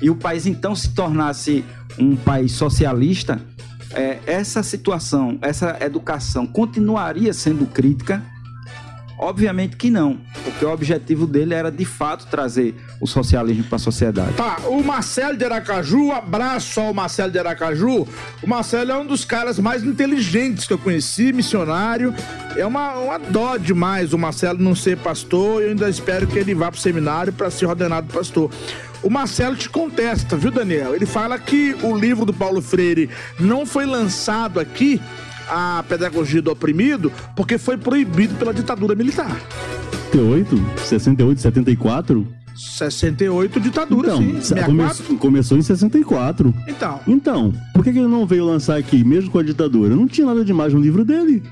[0.00, 1.62] e o país então se tornasse
[1.98, 3.40] um país socialista,
[3.94, 8.22] é, essa situação, essa educação continuaria sendo crítica
[9.24, 13.78] Obviamente que não, porque o objetivo dele era de fato trazer o socialismo para a
[13.78, 14.34] sociedade.
[14.34, 18.06] Tá, o Marcelo de Aracaju, abraço ao Marcelo de Aracaju.
[18.42, 22.14] O Marcelo é um dos caras mais inteligentes que eu conheci, missionário.
[22.54, 25.62] É uma, uma dó demais o Marcelo não ser pastor.
[25.62, 28.50] Eu ainda espero que ele vá para o seminário para ser ordenado pastor.
[29.02, 30.94] O Marcelo te contesta, viu, Daniel?
[30.94, 33.08] Ele fala que o livro do Paulo Freire
[33.40, 35.00] não foi lançado aqui
[35.48, 39.36] a pedagogia do oprimido porque foi proibido pela ditadura militar.
[40.12, 42.26] 68, 68, 74?
[42.54, 44.54] 68 ditadura, então, sim.
[44.64, 46.54] Come começou em 64.
[46.68, 47.00] Então.
[47.06, 49.94] Então, por que, que ele não veio lançar aqui, mesmo com a ditadura?
[49.94, 51.42] Não tinha nada demais no livro dele.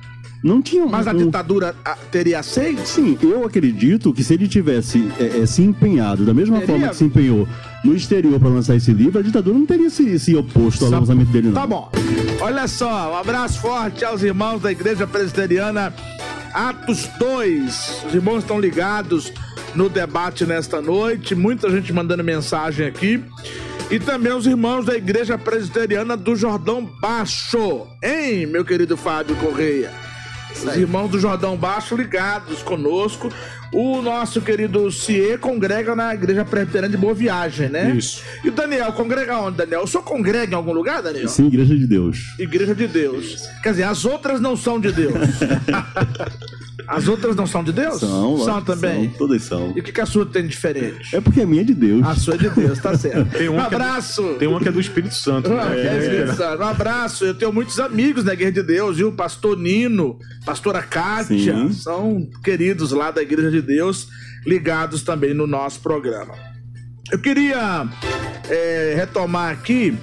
[0.42, 2.84] Não tinha Mas a um- ditadura ah, teria aceito?
[2.86, 6.66] Sim, eu acredito que se ele tivesse é, é, se empenhado da mesma Teria?
[6.74, 7.46] forma que se empenhou
[7.84, 11.00] no exterior para lançar esse livro, a ditadura não teria se, se oposto ao Sabe-
[11.00, 11.54] lançamento dele, não.
[11.54, 11.90] Tá bom.
[12.40, 15.94] Olha só, um abraço forte aos irmãos da Igreja Presbiteriana
[16.52, 18.04] Atos 2.
[18.08, 19.32] Os irmãos estão ligados
[19.76, 21.34] no debate nesta noite.
[21.36, 23.22] Muita gente mandando mensagem aqui.
[23.90, 27.86] E também os irmãos da Igreja Presbiteriana do Jordão Baixo.
[28.02, 29.90] Hein, meu querido Fábio Correia?
[30.54, 33.32] Os irmãos do Jordão Baixo ligados conosco.
[33.72, 37.90] O nosso querido Cie congrega na Igreja Presbiteriana de Boa Viagem, né?
[37.96, 38.22] Isso.
[38.44, 39.82] E o Daniel, congrega onde, Daniel?
[39.82, 41.28] O senhor congrega em algum lugar, Daniel?
[41.28, 42.34] Sim, Igreja de Deus.
[42.38, 43.48] Igreja de Deus.
[43.62, 45.14] Quer dizer, as outras não são de Deus.
[46.86, 48.00] As outras não são de Deus?
[48.00, 49.08] São, São também.
[49.10, 49.72] São, todas são.
[49.76, 51.14] E o que, que a sua tem de diferente?
[51.14, 52.06] É porque a minha é de Deus.
[52.06, 53.30] A sua é de Deus, tá certo.
[53.36, 54.34] Tem um que é do- abraço.
[54.38, 55.48] Tem uma que é do Espírito Santo.
[55.50, 55.64] Né?
[55.70, 56.62] que é Espírito Santo.
[56.62, 57.24] Um abraço.
[57.24, 59.12] Eu tenho muitos amigos na Igreja de Deus, viu?
[59.12, 61.72] Pastor Nino, pastora Kátia, Sim.
[61.72, 64.08] são queridos lá da Igreja de Deus,
[64.46, 66.34] ligados também no nosso programa.
[67.10, 67.86] Eu queria
[68.48, 69.96] é, retomar aqui,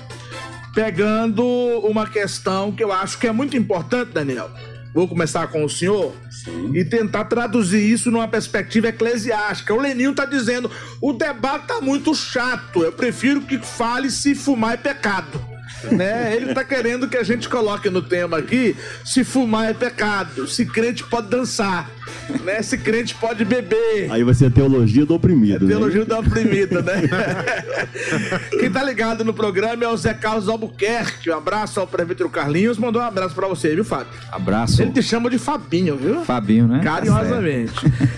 [0.76, 1.44] pegando
[1.84, 4.50] uma questão que eu acho que é muito importante, Daniel.
[4.94, 6.14] Vou começar com o senhor
[6.74, 9.74] e tentar traduzir isso numa perspectiva eclesiástica.
[9.74, 10.70] O Leninho tá dizendo:
[11.02, 12.84] o debate tá muito chato.
[12.84, 15.59] Eu prefiro que fale se fumar é pecado.
[15.92, 16.36] Né?
[16.36, 20.66] Ele tá querendo que a gente coloque no tema aqui se fumar é pecado, se
[20.66, 21.90] crente pode dançar,
[22.44, 22.62] né?
[22.62, 24.12] Se crente pode beber.
[24.12, 25.66] Aí vai ser a teologia do oprimido.
[25.66, 25.72] né?
[25.72, 27.02] Teologia da oprimida, né?
[28.60, 31.30] Quem tá ligado no programa é o Zé Carlos Albuquerque.
[31.30, 32.78] Um abraço ao presbítero Carlinhos.
[32.78, 34.08] Mandou um abraço pra você, viu, Fábio?
[34.32, 34.82] Abraço.
[34.82, 36.26] Ele te chama de Fabinho, viu?
[36.26, 36.80] Fabinho, né?
[36.80, 37.74] Tá Carinhosamente.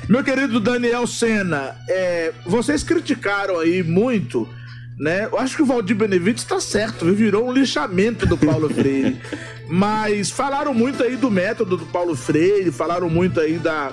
[0.10, 4.48] Meu querido Daniel Sena, é, vocês criticaram aí muito,
[4.98, 5.26] né?
[5.32, 9.20] Eu acho que o Valdir Benevides está certo, virou um lixamento do Paulo Freire.
[9.68, 13.92] Mas falaram muito aí do método do Paulo Freire, falaram muito aí da,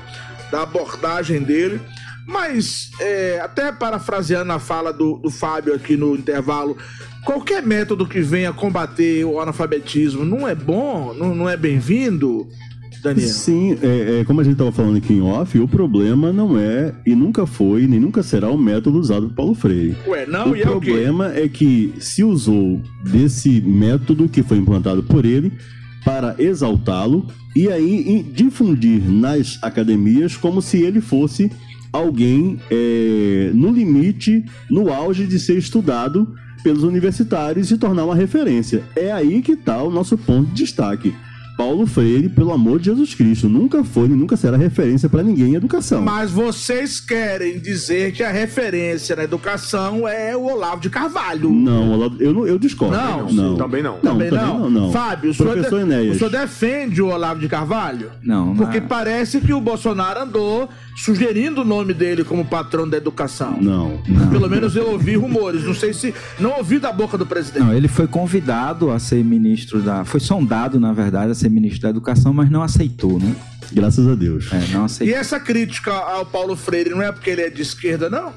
[0.51, 1.81] da abordagem dele.
[2.27, 6.77] Mas, é, até parafraseando a fala do, do Fábio aqui no intervalo,
[7.25, 12.47] qualquer método que venha combater o analfabetismo não é bom, não, não é bem-vindo,
[13.29, 16.95] Sim, é, é, como a gente estava falando aqui em off, o problema não é
[17.07, 19.97] e nunca foi, nem nunca será o método usado por Paulo Freire.
[20.07, 24.59] Ué, não, o e é o problema é que se usou desse método que foi
[24.59, 25.53] implantado por ele
[26.05, 31.51] para exaltá-lo e aí difundir nas academias como se ele fosse
[31.93, 36.29] alguém é, no limite, no auge de ser estudado
[36.63, 38.83] pelos universitários e tornar uma referência.
[38.95, 41.15] É aí que está o nosso ponto de destaque.
[41.59, 45.51] Paulo Freire, pelo amor de Jesus Cristo, nunca foi e nunca será referência para ninguém
[45.51, 46.01] em educação.
[46.01, 51.51] Mas vocês querem dizer que a referência na educação é o Olavo de Carvalho.
[51.51, 52.97] Não, Olavo, eu, não- eu discordo.
[52.97, 53.57] Não, não.
[53.57, 53.95] Também não.
[54.01, 54.71] Não, Também não.
[54.71, 54.93] não.
[54.93, 58.13] Fábio, o senhor, Professor de- o senhor defende o Olavo de Carvalho?
[58.23, 60.69] Não, Porque mas- parece que o Bolsonaro andou
[61.05, 63.59] sugerindo o nome dele como patrão da educação.
[63.61, 64.01] Não.
[64.31, 65.65] Pelo menos eu ouvi rumores.
[65.65, 66.15] Não sei se.
[66.39, 67.65] Não ouvi da boca do presidente.
[67.65, 70.05] Não, ele foi convidado a ser ministro da.
[70.05, 73.35] Foi sondado, na verdade, a ser ministro da Educação, mas não aceitou, né?
[73.73, 74.49] Graças a Deus.
[74.53, 75.17] É, não E aceitou.
[75.19, 78.33] essa crítica ao Paulo Freire não é porque ele é de esquerda, não?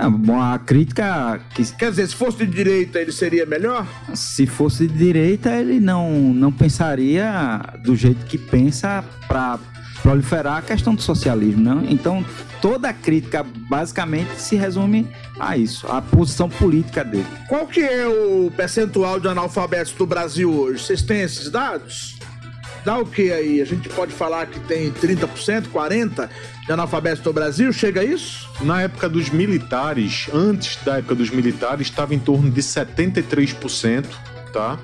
[0.00, 3.84] Ah, bom, a crítica que Quer dizer, se fosse de direita, ele seria melhor?
[4.14, 9.58] se fosse de direita, ele não, não pensaria do jeito que pensa para
[10.08, 11.84] proliferar a questão do socialismo, não?
[11.84, 12.24] Então,
[12.62, 15.06] toda a crítica basicamente se resume
[15.38, 17.26] a isso, a posição política dele.
[17.46, 20.82] Qual que é o percentual de analfabetos do Brasil hoje?
[20.82, 22.16] Vocês têm esses dados?
[22.86, 23.60] Dá o que aí?
[23.60, 26.30] A gente pode falar que tem 30%, 40%
[26.64, 27.70] de analfabetos no Brasil?
[27.70, 28.48] Chega a isso?
[28.62, 34.06] Na época dos militares, antes da época dos militares, estava em torno de 73%,
[34.54, 34.78] tá?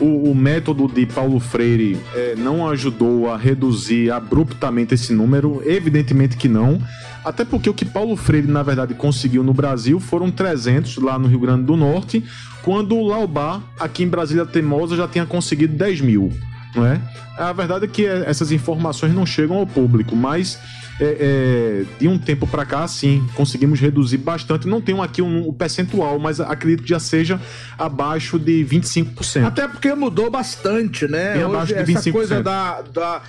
[0.00, 6.36] O, o método de Paulo Freire eh, não ajudou a reduzir abruptamente esse número, evidentemente
[6.36, 6.80] que não.
[7.24, 11.28] Até porque o que Paulo Freire, na verdade, conseguiu no Brasil foram 300 lá no
[11.28, 12.24] Rio Grande do Norte,
[12.62, 16.32] quando o Laubá, aqui em Brasília Teimosa, já tinha conseguido 10 mil.
[16.74, 17.00] Não é?
[17.36, 20.58] A verdade é que eh, essas informações não chegam ao público, mas
[21.00, 24.68] é, é, de um tempo para cá, sim, conseguimos reduzir bastante.
[24.68, 27.40] Não tenho aqui um, um percentual, mas acredito que já seja
[27.78, 29.44] abaixo de 25%.
[29.46, 31.34] Até porque mudou bastante, né?
[31.34, 32.12] Bem Hoje, abaixo de essa 25%.
[32.12, 33.22] coisa da, da-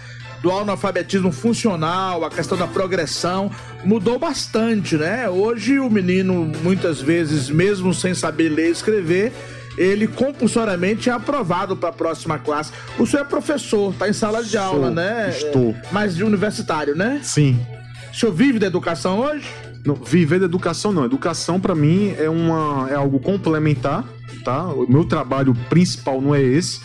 [0.44, 3.52] do analfabetismo funcional, a questão da progressão,
[3.86, 5.30] mudou bastante, né?
[5.30, 9.32] Hoje o menino, muitas vezes, mesmo sem saber ler e escrever,
[9.78, 12.72] ele compulsoriamente é aprovado para a próxima classe.
[13.00, 15.30] O senhor é professor, tá em sala de Sou, aula, né?
[15.30, 15.72] estou.
[15.72, 17.20] É, mas de universitário, né?
[17.24, 17.60] Sim.
[18.12, 19.48] O senhor vive da educação hoje?
[19.86, 21.06] Não, viver da educação não.
[21.06, 24.06] Educação para mim é uma é algo complementar,
[24.44, 24.66] tá?
[24.68, 26.82] O meu trabalho principal não é esse.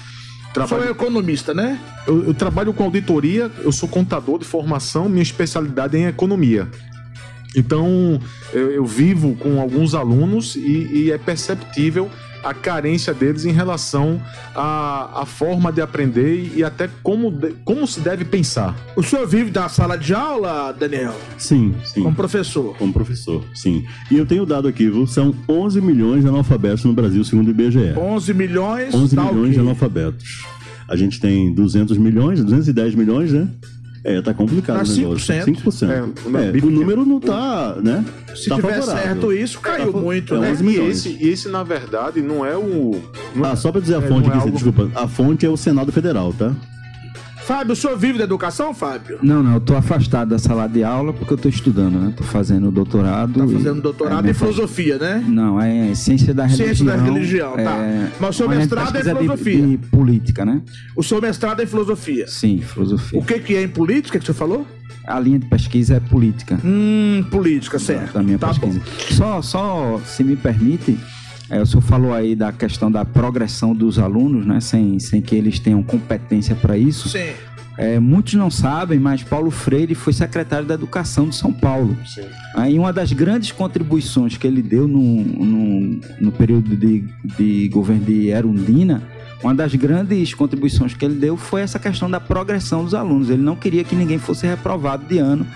[0.55, 0.85] Trabalho...
[0.85, 1.79] Sou economista, né?
[2.07, 6.69] Eu, eu trabalho com auditoria, eu sou contador de formação, minha especialidade é em economia.
[7.55, 8.21] Então,
[8.53, 12.11] eu, eu, vivo com alguns alunos e, e, é perceptível
[12.49, 14.21] a carência deles em relação
[14.55, 18.77] à, à forma de aprender e até como, de, como se deve pensar.
[18.95, 21.15] O senhor vive da sala de aula, Daniel?
[21.37, 22.03] Sim, sim.
[22.03, 22.77] Como professor?
[22.77, 23.85] Como professor, sim.
[24.11, 25.07] E eu tenho dado aqui, viu?
[25.07, 27.99] São 11 milhões de analfabetos no Brasil, segundo o IBGE.
[27.99, 28.95] 11 milhões?
[28.95, 30.45] 11 milhões de analfabetos.
[30.89, 33.49] A gente tem 200 milhões, 210 milhões, né?
[34.07, 35.35] É, tá complicado tá o negócio.
[35.35, 35.63] 5%.
[35.65, 35.91] 5%.
[35.91, 38.05] É, é, o número não tá, né?
[38.37, 39.03] Se tá tiver favorável.
[39.03, 40.57] certo isso, caiu tá, muito, é, né?
[40.63, 43.03] E esse, esse, na verdade, não é o...
[43.35, 44.53] Não, ah, só pra dizer a é, fonte aqui, é algo...
[44.53, 44.89] desculpa.
[44.95, 46.55] A fonte é o Senado Federal, tá?
[47.47, 49.21] Fábio, o senhor vive da educação, Fábio?
[49.23, 52.13] Não, não, eu tô afastado da sala de aula porque eu tô estudando, né?
[52.17, 53.39] Tô fazendo doutorado.
[53.39, 55.25] Tá fazendo doutorado é, em filosofia, né?
[55.29, 56.67] Não, é ciência da religião.
[56.67, 57.77] Ciência da religião, tá.
[57.77, 58.11] É...
[58.19, 59.63] Mas o seu mestrado é em filosofia.
[59.63, 60.61] De, de política, né?
[60.97, 62.27] O seu mestrado é em filosofia.
[62.27, 63.17] Sim, filosofia.
[63.17, 64.67] O que, que é em política que você falou?
[65.07, 66.59] A linha de pesquisa é política.
[66.65, 68.15] Hum, política, certo.
[68.15, 68.81] Da minha tá pesquisa.
[68.81, 69.15] Bom.
[69.15, 70.99] Só, só, se me permite,
[71.49, 74.61] é, o senhor falou aí da questão da progressão dos alunos, né?
[74.61, 77.09] Sem, sem que eles tenham competência para isso.
[77.09, 77.31] Sim.
[77.79, 81.97] É, muitos não sabem, mas Paulo Freire foi secretário da Educação de São Paulo.
[82.07, 82.25] Sim.
[82.55, 87.05] Aí uma das grandes contribuições que ele deu no, no, no período de,
[87.37, 89.03] de governo de Erundina,
[89.43, 93.29] uma das grandes contribuições que ele deu foi essa questão da progressão dos alunos.
[93.29, 95.47] Ele não queria que ninguém fosse reprovado de ano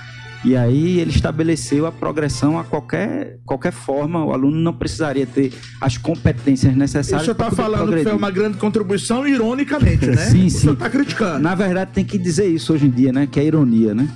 [0.43, 4.25] e aí ele estabeleceu a progressão a qualquer, qualquer forma.
[4.25, 7.23] O aluno não precisaria ter as competências necessárias.
[7.23, 8.05] Isso está falando progredir.
[8.05, 10.17] que foi uma grande contribuição, ironicamente, né?
[10.17, 10.59] sim, sim.
[10.61, 11.41] Você está criticando.
[11.41, 13.29] Na verdade, tem que dizer isso hoje em dia, né?
[13.31, 14.09] Que é ironia, né?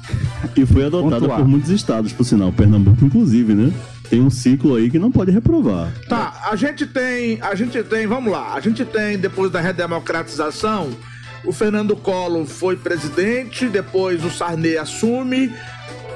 [0.57, 3.73] E foi adotada por muitos estados, por sinal, Pernambuco, inclusive, né?
[4.09, 5.93] Tem um ciclo aí que não pode reprovar.
[6.09, 10.91] Tá, a gente tem, a gente tem, vamos lá, a gente tem depois da redemocratização,
[11.45, 15.53] o Fernando Collor foi presidente, depois o Sarney assume,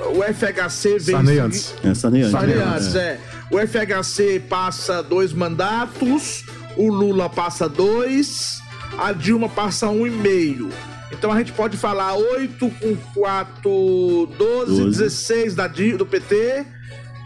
[0.06, 1.16] o FHC vem.
[1.16, 1.74] Sarney antes.
[1.82, 2.32] É, Sarney antes.
[2.32, 3.00] Sarney antes, é.
[3.00, 3.20] é.
[3.50, 6.44] O FHC passa dois mandatos,
[6.76, 8.60] o Lula passa dois,
[8.98, 10.70] a Dilma passa um e meio.
[11.10, 13.62] Então a gente pode falar 8 com 4,
[14.36, 14.84] 12, 12.
[14.84, 16.66] 16 da, do PT,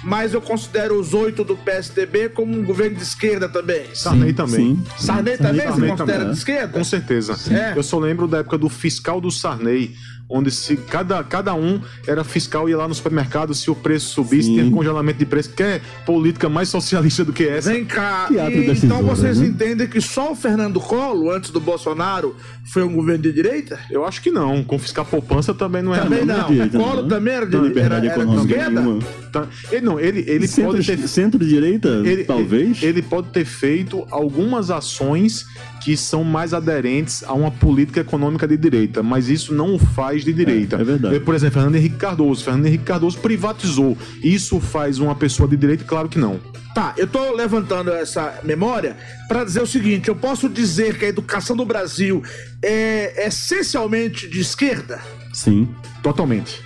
[0.05, 3.87] mas eu considero os oito do PSDB como um governo de esquerda também.
[3.95, 4.77] Sarney também.
[4.77, 4.85] Sim.
[4.99, 6.33] Sarney, Sarney também Sarney você considera também.
[6.33, 6.79] de esquerda?
[6.79, 7.37] Com certeza.
[7.53, 7.77] É.
[7.77, 9.95] Eu só lembro da época do fiscal do Sarney,
[10.33, 14.49] onde se cada, cada um era fiscal ia lá no supermercado se o preço subisse,
[14.49, 14.55] Sim.
[14.55, 15.51] tinha congelamento de preço.
[15.51, 17.71] Quer política mais socialista do que essa?
[17.71, 19.47] Vem cá, e, então vocês né?
[19.47, 23.79] entendem que só o Fernando Collor, antes do Bolsonaro, foi um governo de direita?
[23.91, 24.65] Eu acho que não.
[24.65, 26.47] Confiscar poupança também não era também não.
[26.47, 27.09] De direita, Collor não.
[27.09, 28.83] também era de, liberdade era, era de esquerda?
[29.31, 29.47] Tá.
[29.71, 32.83] Ele não, ele, ele centro, pode ter centro-direita, talvez.
[32.83, 35.47] Ele, ele pode ter feito algumas ações
[35.85, 40.25] que são mais aderentes a uma política econômica de direita, mas isso não o faz
[40.25, 40.77] de direita.
[40.77, 41.21] É, é verdade.
[41.21, 42.45] Por exemplo, Fernando Henrique Cardoso.
[42.45, 43.97] Fernando Henrique Cardoso privatizou.
[44.23, 45.85] Isso faz uma pessoa de direita?
[45.85, 46.41] Claro que não.
[46.75, 48.97] Tá, eu tô levantando essa memória
[49.29, 52.23] para dizer o seguinte: eu posso dizer que a educação do Brasil
[52.63, 55.01] é essencialmente de esquerda?
[55.35, 55.69] Sim,
[56.03, 56.63] totalmente.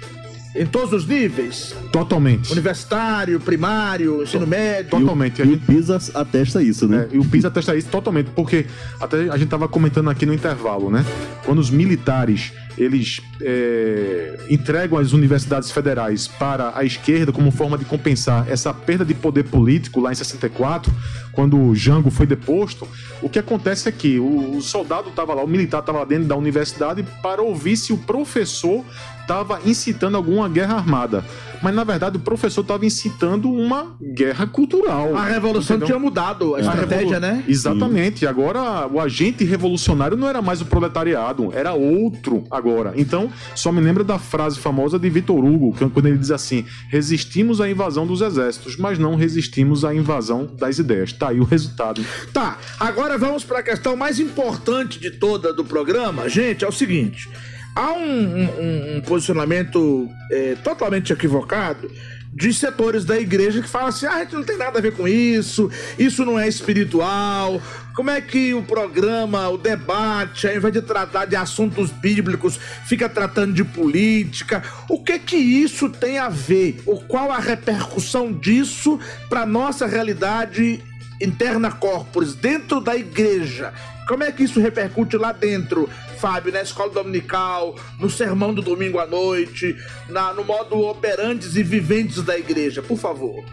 [0.59, 1.75] Em todos os níveis?
[1.93, 2.51] Totalmente.
[2.51, 4.91] Universitário, primário, ensino médio.
[4.91, 5.41] Totalmente.
[5.41, 7.09] E o, e o PISA atesta isso, né?
[7.11, 8.67] É, e o PISA atesta isso totalmente, porque
[9.01, 11.05] até a gente tava comentando aqui no intervalo, né?
[11.45, 17.85] Quando os militares eles é, entregam as universidades federais para a esquerda como forma de
[17.85, 20.93] compensar essa perda de poder político lá em 64,
[21.33, 22.87] quando o Jango foi deposto,
[23.23, 26.29] o que acontece é que o, o soldado estava lá, o militar estava lá dentro
[26.29, 28.85] da universidade para ouvir se o professor
[29.27, 31.25] estava incitando alguma guerra armada.
[31.63, 35.17] Mas na verdade o professor estava incitando uma guerra cultural.
[35.17, 35.87] A revolução entendeu?
[35.87, 37.45] tinha mudado a, a estratégia, né?
[37.49, 38.21] Exatamente.
[38.21, 38.27] Sim.
[38.27, 42.93] Agora o agente revolucionário não era mais o proletariado, era outro agora.
[42.97, 47.61] Então, só me lembra da frase famosa de Vitor Hugo, quando ele diz assim: resistimos
[47.61, 51.13] à invasão dos exércitos, mas não resistimos à invasão das ideias.
[51.13, 52.05] Tá aí o resultado.
[52.33, 56.29] Tá, agora vamos para a questão mais importante de toda do programa.
[56.29, 57.29] Gente, é o seguinte
[57.77, 61.91] há um, um, um posicionamento é, totalmente equivocado
[62.33, 64.95] de setores da igreja que falam assim: ah, a gente não tem nada a ver
[64.95, 67.61] com isso, isso não é espiritual.
[67.95, 73.09] Como é que o programa, o debate, ao invés de tratar de assuntos bíblicos, fica
[73.09, 74.63] tratando de política?
[74.89, 76.83] O que que isso tem a ver?
[76.85, 79.01] Ou qual a repercussão disso
[79.31, 80.83] para nossa realidade
[81.23, 83.73] interna corporis, dentro da igreja?
[84.07, 88.99] Como é que isso repercute lá dentro, Fábio, na escola dominical, no sermão do domingo
[88.99, 89.77] à noite,
[90.09, 92.83] na, no modo operantes e viventes da igreja?
[92.83, 93.45] Por favor.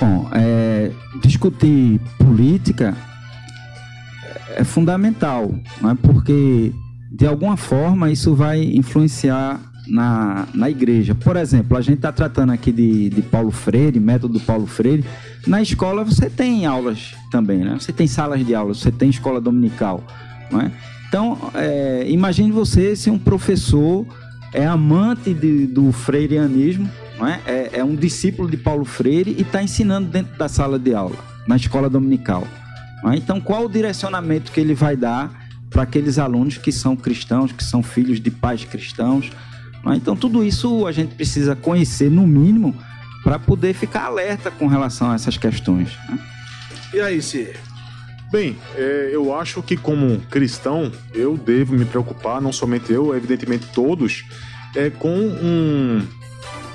[0.00, 0.90] Bom, é,
[1.22, 2.96] discutir política
[4.56, 5.94] é fundamental, não é?
[5.94, 6.72] porque
[7.10, 11.14] de alguma forma isso vai influenciar na, na igreja.
[11.14, 15.04] Por exemplo, a gente está tratando aqui de, de Paulo Freire, método Paulo Freire.
[15.46, 17.76] Na escola você tem aulas também, né?
[17.78, 20.02] Você tem salas de aulas, você tem escola dominical,
[20.50, 20.70] não é?
[21.10, 24.06] Então, é, imagine você se um professor
[24.52, 26.88] é amante de, do freireanismo,
[27.18, 27.40] não é?
[27.46, 27.70] é?
[27.72, 31.16] É um discípulo de Paulo Freire e está ensinando dentro da sala de aula,
[31.48, 32.46] na escola dominical.
[33.06, 33.16] É?
[33.16, 37.64] Então, qual o direcionamento que ele vai dar para aqueles alunos que são cristãos, que
[37.64, 39.32] são filhos de pais cristãos?
[39.86, 39.96] É?
[39.96, 42.72] Então, tudo isso a gente precisa conhecer, no mínimo,
[43.24, 45.90] para poder ficar alerta com relação a essas questões.
[46.08, 46.18] Né?
[46.94, 47.56] E aí, Cir?
[48.30, 53.66] Bem, é, eu acho que como cristão eu devo me preocupar, não somente eu, evidentemente
[53.74, 54.24] todos,
[54.76, 56.06] é, com um,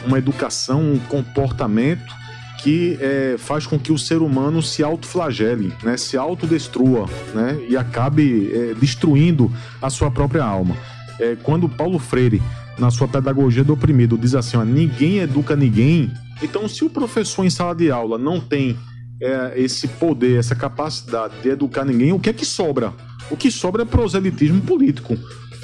[0.06, 2.14] uma educação, um comportamento
[2.62, 7.78] que é, faz com que o ser humano se autoflagele, né, se autodestrua né, e
[7.78, 9.50] acabe é, destruindo
[9.82, 10.76] a sua própria alma.
[11.20, 12.42] É, quando Paulo Freire,
[12.78, 17.46] na sua pedagogia do oprimido, diz assim: ó, ninguém educa ninguém, então se o professor
[17.46, 18.78] em sala de aula não tem
[19.22, 22.94] é, esse poder, essa capacidade de educar ninguém, o que é que sobra?
[23.30, 25.18] O que sobra é proselitismo político.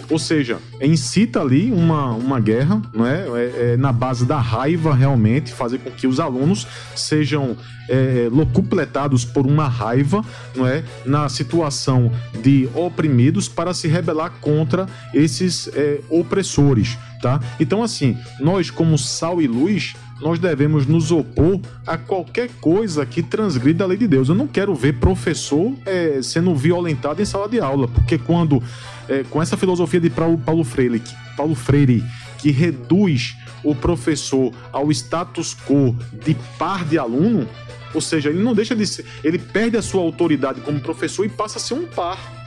[0.10, 3.26] Ou seja, incita ali uma, uma guerra, não é?
[3.28, 7.56] É, é na base da raiva realmente, fazer com que os alunos sejam
[7.88, 10.24] é, locupletados por uma raiva,
[10.54, 10.84] não é?
[11.06, 17.40] Na situação de oprimidos para se rebelar contra esses é, opressores, tá?
[17.58, 23.24] Então, assim, nós como sal e luz nós devemos nos opor a qualquer coisa que
[23.24, 24.30] transgrida a lei de Deus.
[24.30, 28.62] Eu não quero ver professor é, sendo violentado em sala de aula, porque quando,
[29.10, 32.04] é, com essa filosofia de Paulo Freire, que, Paulo Freire,
[32.38, 37.48] que reduz o professor ao status quo de par de aluno,
[37.94, 41.30] ou seja, ele não deixa de ser, ele perde a sua autoridade como professor e
[41.30, 42.41] passa a ser um par.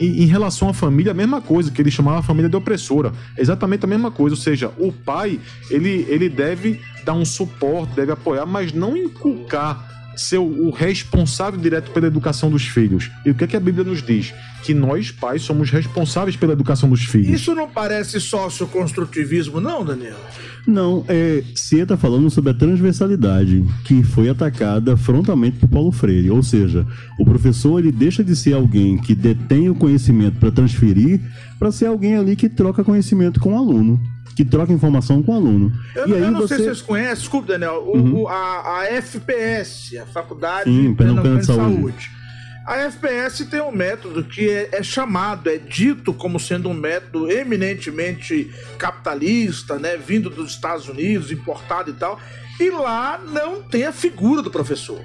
[0.00, 3.12] Em relação à família, a mesma coisa, que ele chamava a família de opressora.
[3.36, 4.34] Exatamente a mesma coisa.
[4.34, 5.38] Ou seja, o pai,
[5.70, 11.90] ele, ele deve dar um suporte, deve apoiar, mas não inculcar ser o responsável direto
[11.92, 13.10] pela educação dos filhos.
[13.24, 14.34] E o que, é que a Bíblia nos diz?
[14.62, 17.28] Que nós, pais, somos responsáveis pela educação dos filhos.
[17.28, 20.18] Isso não parece socioconstrutivismo, não, Daniel?
[20.66, 26.30] Não, é, você está falando sobre a transversalidade que foi atacada frontalmente por Paulo Freire.
[26.30, 26.86] Ou seja,
[27.18, 31.20] o professor ele deixa de ser alguém que detém o conhecimento para transferir
[31.58, 34.00] para ser alguém ali que troca conhecimento com o aluno
[34.36, 35.72] que troca informação com o aluno.
[35.94, 36.48] Eu, e aí eu não você...
[36.56, 38.20] sei se vocês conhecem, desculpe, Daniel, o, Uhum.
[38.22, 41.04] o- a, a FPS, a Faculdade Sim, de
[41.38, 41.74] de Saúde.
[41.74, 42.10] Saúde.
[42.66, 47.30] A FPS tem um método que é, é chamado, é dito como sendo um método
[47.30, 52.20] eminentemente capitalista, né, vindo dos Estados Unidos, importado e tal.
[52.60, 55.00] E lá não tem a figura do professor.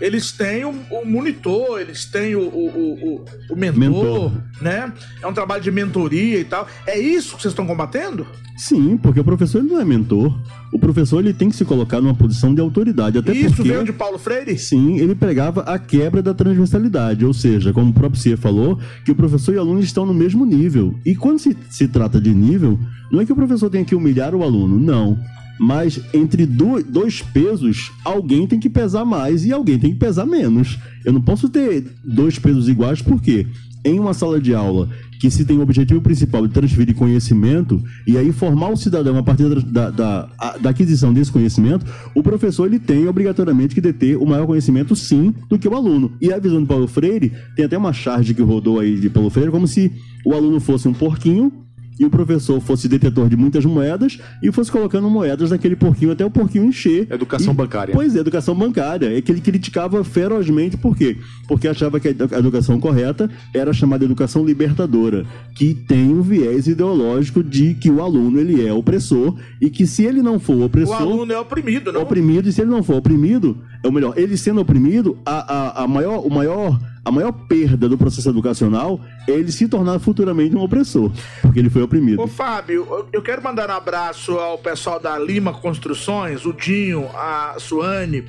[0.00, 4.32] Eles têm o, o monitor, eles têm o, o, o, mentor, Mentor.
[4.60, 4.92] né?
[5.22, 6.66] É um trabalho de mentoria e tal.
[6.86, 8.26] É isso que vocês estão combatendo?
[8.56, 10.38] Sim, porque o professor não é mentor.
[10.72, 13.18] O professor ele tem que se colocar numa posição de autoridade.
[13.18, 13.70] Até isso porque...
[13.72, 14.58] veio de Paulo Freire?
[14.58, 19.10] Sim, ele pregava a quebra da transversalidade, ou seja, como o próprio Cia falou, que
[19.10, 20.94] o professor e o aluno estão no mesmo nível.
[21.06, 22.78] E quando se, se trata de nível,
[23.10, 25.18] não é que o professor tenha que humilhar o aluno, não.
[25.60, 30.24] Mas entre do- dois pesos, alguém tem que pesar mais e alguém tem que pesar
[30.24, 30.78] menos.
[31.04, 33.46] Eu não posso ter dois pesos iguais, porque
[33.84, 34.88] em uma sala de aula
[35.20, 39.22] que se tem o objetivo principal de transferir conhecimento e aí formar o cidadão a
[39.22, 40.30] partir da, da,
[40.62, 41.84] da aquisição desse conhecimento,
[42.14, 46.12] o professor ele tem obrigatoriamente que deter o maior conhecimento, sim, do que o aluno.
[46.22, 49.28] E a visão de Paulo Freire, tem até uma charge que rodou aí de Paulo
[49.28, 49.92] Freire, como se
[50.24, 51.52] o aluno fosse um porquinho
[52.00, 56.24] e o professor fosse detetor de muitas moedas e fosse colocando moedas naquele porquinho até
[56.24, 57.06] o porquinho encher.
[57.12, 57.94] Educação E- bancária.
[57.94, 59.16] Pois é, educação bancária.
[59.16, 61.18] É que ele criticava ferozmente, por quê?
[61.46, 66.22] Porque achava que a edu- a educação correta era chamada educação libertadora, que tem um
[66.22, 70.54] viés ideológico de que o aluno ele é opressor e que se ele não for
[70.56, 72.00] O opressor, aluno é oprimido, não?
[72.00, 75.84] oprimido, e se ele não for oprimido, é o melhor, ele sendo oprimido, a, a,
[75.84, 76.80] a maior, o maior,
[77.10, 81.68] a maior perda do processo educacional é ele se tornar futuramente um opressor, porque ele
[81.68, 82.22] foi oprimido.
[82.22, 87.56] Ô, Fábio, eu- quero mandar um abraço ao pessoal da Lima Construções, o Dinho, a
[87.58, 88.24] Suane,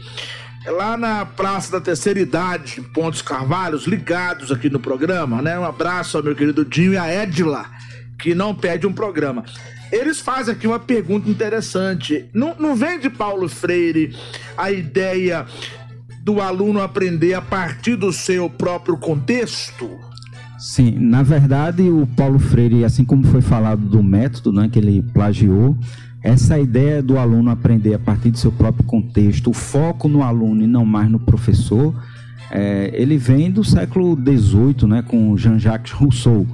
[0.66, 5.58] lá na Praça da Terceira Idade, Pontos Carvalhos, ligados aqui no programa, né?
[5.60, 7.66] Um abraço ao meu querido Dinho e a Edila,
[8.20, 9.44] que não perde um programa.
[9.92, 12.26] Eles fazem aqui uma pergunta interessante.
[12.34, 14.16] Não, não vem de Paulo Freire
[14.58, 15.46] a ideia
[16.24, 19.90] do aluno aprender a partir do seu próprio contexto?
[20.60, 25.02] Sim, na verdade, o Paulo Freire, assim como foi falado do método né, que ele
[25.02, 25.76] plagiou,
[26.22, 30.64] essa ideia do aluno aprender a partir do seu próprio contexto, o foco no aluno
[30.64, 31.96] e não mais no professor,
[32.52, 36.46] é, ele vem do século XVIII, né, com Jean-Jacques Rousseau.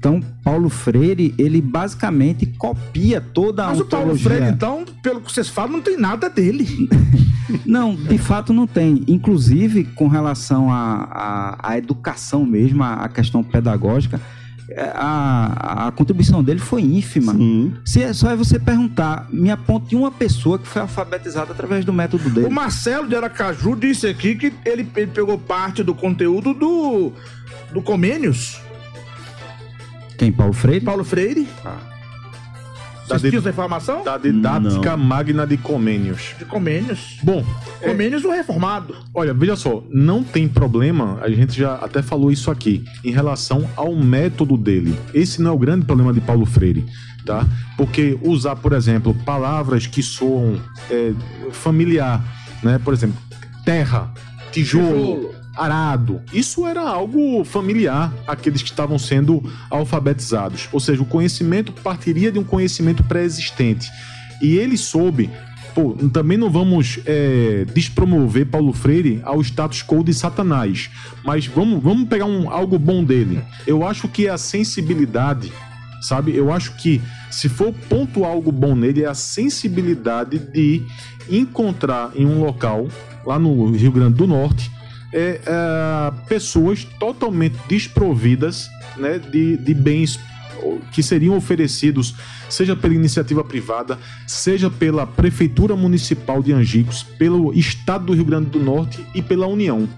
[0.00, 4.30] Então, Paulo Freire, ele basicamente copia toda a Mas o Paulo ontologia.
[4.30, 6.88] Freire, então, pelo que vocês falam, não tem nada dele.
[7.66, 9.02] Não, de fato não tem.
[9.08, 14.20] Inclusive, com relação à à- à educação mesmo, à à questão pedagógica,
[14.70, 17.32] é, a, a contribuição dele foi ínfima.
[17.34, 17.74] Sim.
[17.84, 21.92] Se é só é você perguntar, me aponte uma pessoa que foi alfabetizada através do
[21.92, 22.46] método dele.
[22.46, 27.10] O Marcelo de Aracaju disse aqui que ele, ele pegou parte do conteúdo do,
[27.72, 28.60] do Comênios,
[30.20, 30.30] Quem?
[30.30, 30.84] Paulo Freire?
[30.84, 31.48] Paulo Freire.
[31.64, 34.04] Da, Vocês di- tinham essa informação?
[34.04, 36.34] da didática magna de Comênios.
[36.38, 37.16] De Comênios.
[37.22, 37.42] Bom,
[37.80, 38.94] é, Comênios o reformado.
[39.14, 43.66] olha, veja só, não tem problema, a gente já até falou isso aqui, em relação
[43.74, 44.94] ao método dele.
[45.14, 46.84] Esse não é o grande problema de Paulo Freire,
[47.24, 47.46] tá?
[47.78, 50.60] Porque usar, por exemplo, palavras que soam
[50.90, 51.12] é,
[51.52, 52.22] familiar,
[52.62, 52.78] né?
[52.78, 53.16] Por exemplo,
[53.64, 54.12] terra,
[54.52, 55.34] tijolo, Tijolo.
[55.60, 56.22] Arado.
[56.32, 60.68] Isso era algo familiar àqueles que estavam sendo alfabetizados.
[60.72, 63.90] Ou seja, o conhecimento partiria de um conhecimento pré-existente.
[64.40, 65.28] E ele soube.
[65.74, 70.90] Pô, também não vamos é, despromover Paulo Freire ao status quo de Satanás.
[71.22, 73.42] Mas vamos, vamos pegar um, algo bom dele.
[73.66, 75.52] Eu acho que a sensibilidade,
[76.00, 76.34] sabe?
[76.34, 80.82] Eu acho que se for pontuar algo bom nele, é a sensibilidade de
[81.28, 82.88] encontrar em um local,
[83.26, 84.70] lá no Rio Grande do Norte,
[85.12, 90.18] é, é, pessoas totalmente desprovidas né, de, de bens
[90.92, 92.14] que seriam oferecidos,
[92.48, 98.50] seja pela iniciativa privada, seja pela Prefeitura Municipal de Angicos, pelo Estado do Rio Grande
[98.50, 99.88] do Norte e pela União.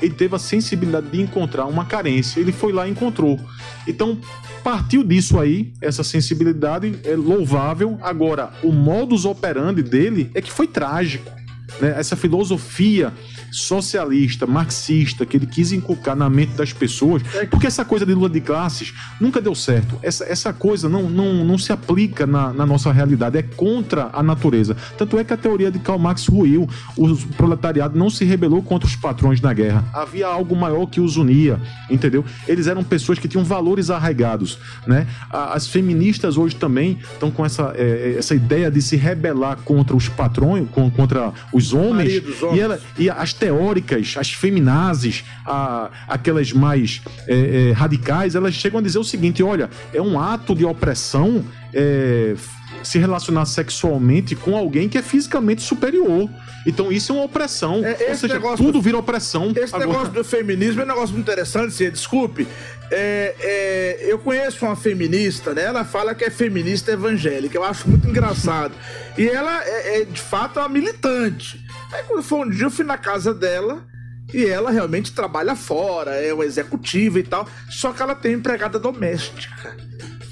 [0.00, 3.40] Ele teve a sensibilidade de encontrar uma carência, ele foi lá e encontrou.
[3.86, 4.18] Então,
[4.62, 7.98] partiu disso aí, essa sensibilidade é louvável.
[8.02, 11.32] Agora, o modus operandi dele é que foi trágico.
[11.80, 11.94] Né?
[11.96, 13.12] Essa filosofia
[13.50, 18.34] socialista, marxista, que ele quis inculcar na mente das pessoas, porque essa coisa de luta
[18.34, 19.98] de classes nunca deu certo.
[20.02, 24.22] Essa, essa coisa não, não, não se aplica na, na nossa realidade, é contra a
[24.22, 24.76] natureza.
[24.98, 28.86] Tanto é que a teoria de Karl Marx ruiu, o proletariado não se rebelou contra
[28.86, 29.84] os patrões na guerra.
[29.92, 31.60] Havia algo maior que os unia,
[31.90, 32.24] entendeu?
[32.46, 35.06] Eles eram pessoas que tinham valores arraigados, né?
[35.30, 40.08] As feministas hoje também estão com essa, eh, essa ideia de se rebelar contra os
[40.08, 42.14] patrões, con- contra os homens.
[42.14, 42.58] Maridos, homens.
[42.58, 48.78] E, ela, e as teóricas, as feminazes, a- aquelas mais eh, eh, radicais, elas chegam
[48.80, 54.56] a dizer o seguinte: olha, é um ato de opressão f- se relacionar sexualmente com
[54.56, 56.28] alguém que é fisicamente superior.
[56.66, 57.84] Então isso é uma opressão.
[57.84, 59.52] É, Ou seja, tudo vira opressão.
[59.54, 62.46] Esse Agora- negócio do feminismo é um negócio muito interessante, você desculpe.
[62.90, 65.64] É, é, eu conheço uma feminista, né?
[65.64, 67.56] Ela fala que é feminista evangélica.
[67.56, 68.74] Eu acho muito engraçado.
[69.18, 71.64] E ela é, é, de fato uma militante.
[71.92, 73.84] Aí quando foi um dia, eu fui na casa dela
[74.32, 77.48] e ela realmente trabalha fora, é uma executiva e tal.
[77.68, 79.76] Só que ela tem empregada doméstica.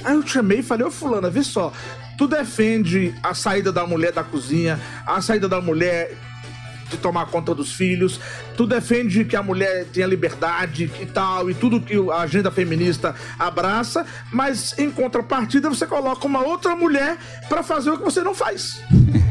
[0.04, 1.72] Aí eu chamei e falei, ô fulana, vê só,
[2.18, 6.14] tu defende a saída da mulher da cozinha, a saída da mulher
[6.94, 8.20] de tomar conta dos filhos,
[8.56, 13.14] tu defende que a mulher tenha liberdade e tal, e tudo que a agenda feminista
[13.38, 17.16] abraça, mas em contrapartida você coloca uma outra mulher
[17.48, 18.80] pra fazer o que você não faz.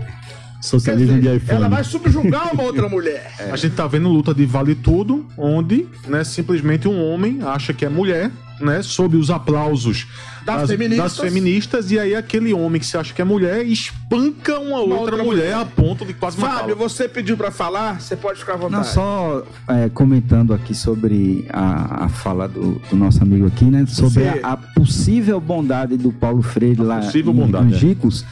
[0.63, 1.57] Socialismo de dizer, iPhone.
[1.57, 3.33] ela vai subjugar uma outra mulher.
[3.51, 7.83] A gente tá vendo luta de vale tudo, onde, né, simplesmente um homem acha que
[7.83, 10.07] é mulher, né, sob os aplausos
[10.45, 11.15] Das feministas.
[11.17, 14.95] das feministas, e aí aquele homem que se acha que é mulher espanca uma, outra,
[14.97, 15.53] outra mulher, mulher.
[15.55, 16.75] a ponto de quase Fábio, matá-la.
[16.75, 18.73] você pediu pra falar, você pode ficar à vontade.
[18.75, 23.85] Não, só é, comentando aqui sobre a, a fala do, do nosso amigo aqui, né?
[23.87, 27.75] Sobre Você- a, a possível bondade do Paulo Freire lá possível em bondade, é.
[27.75, 28.25] Angicos,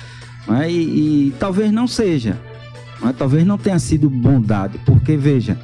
[0.48, 0.70] né?
[0.72, 2.38] e, e talvez não seja.
[3.02, 3.14] né?
[3.18, 5.58] Talvez não tenha sido bondade, porque, veja,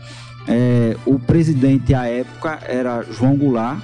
[0.47, 3.80] é, o presidente à época era João Goulart,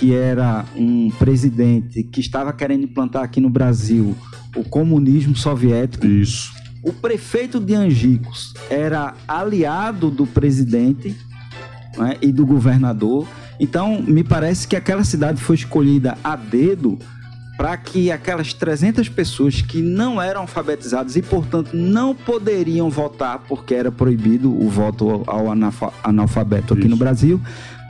[0.00, 4.16] que era um presidente que estava querendo implantar aqui no Brasil
[4.56, 6.06] o comunismo soviético.
[6.06, 6.50] Isso.
[6.82, 11.14] O prefeito de Angicos era aliado do presidente
[11.98, 13.28] né, e do governador.
[13.60, 16.98] Então, me parece que aquela cidade foi escolhida a dedo
[17.58, 23.74] para que aquelas 300 pessoas que não eram alfabetizadas e, portanto, não poderiam votar, porque
[23.74, 26.90] era proibido o voto ao analfa- analfabeto aqui Isso.
[26.90, 27.38] no Brasil.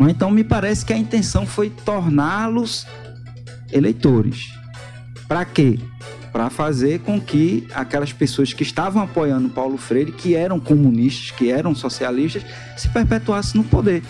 [0.09, 2.87] Então, me parece que a intenção foi torná-los
[3.73, 4.53] eleitores.
[5.29, 5.79] Para quê?
[6.33, 11.51] Para fazer com que aquelas pessoas que estavam apoiando Paulo Freire, que eram comunistas, que
[11.51, 12.45] eram socialistas,
[12.77, 14.03] se perpetuassem no poder.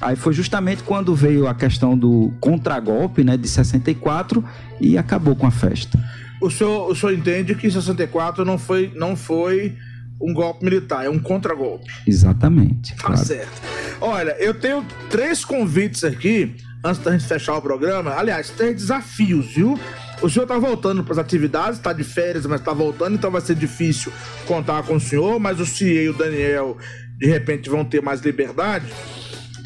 [0.00, 4.44] Aí foi justamente quando veio a questão do contragolpe, né, de 64
[4.80, 5.98] e acabou com a festa.
[6.40, 9.76] O senhor, o senhor entende que 64 não foi, não foi
[10.20, 11.90] um golpe militar, é um contragolpe.
[12.06, 12.94] Exatamente.
[12.96, 13.24] Tá claro.
[13.24, 13.62] certo.
[14.00, 16.54] Olha, eu tenho três convites aqui,
[16.84, 18.12] antes da gente fechar o programa.
[18.12, 19.78] Aliás, três desafios, viu?
[20.22, 23.40] O senhor está voltando para as atividades, está de férias, mas está voltando, então vai
[23.40, 24.12] ser difícil
[24.46, 26.78] contar com o senhor, mas o CIE e o Daniel,
[27.18, 28.86] de repente, vão ter mais liberdade.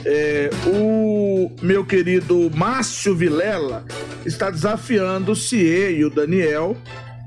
[0.04, 3.84] É, o meu querido Márcio Vilela
[4.24, 6.76] está desafiando o CIE e o Daniel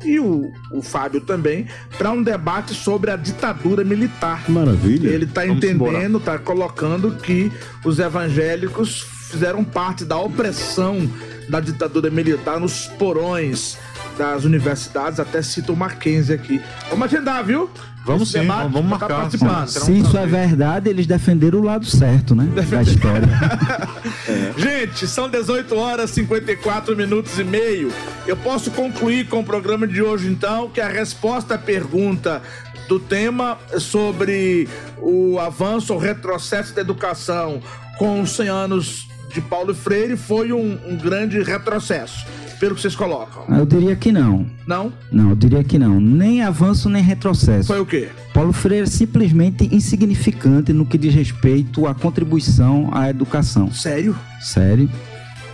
[0.03, 4.49] e o, o Fábio também para um debate sobre a ditadura militar.
[4.49, 5.09] Maravilha.
[5.09, 7.51] Ele está entendendo, está colocando que
[7.83, 11.09] os evangélicos fizeram parte da opressão
[11.49, 13.77] da ditadura militar nos porões
[14.17, 16.61] das universidades, até cito o Mackenzie aqui.
[16.89, 17.69] Vamos agendar, viu?
[18.03, 19.67] Vamos sim, debate, vamos tá marcar.
[19.67, 22.45] Se isso é verdade, eles defenderam o lado certo, né?
[22.45, 23.29] Da história.
[24.27, 24.53] é.
[24.59, 27.91] Gente, são 18 horas e 54 minutos e meio.
[28.25, 32.41] Eu posso concluir com o programa de hoje, então, que a resposta à pergunta
[32.87, 37.61] do tema sobre o avanço ou retrocesso da educação
[37.99, 42.25] com os 100 anos de Paulo Freire foi um, um grande retrocesso
[42.61, 43.43] pelo que vocês colocam?
[43.57, 44.45] Eu diria que não.
[44.67, 44.93] Não?
[45.11, 45.99] Não, eu diria que não.
[45.99, 47.65] Nem avanço, nem retrocesso.
[47.65, 48.09] Foi o quê?
[48.35, 53.71] Paulo Freire é simplesmente insignificante no que diz respeito à contribuição à educação.
[53.73, 54.15] Sério?
[54.39, 54.87] Sério.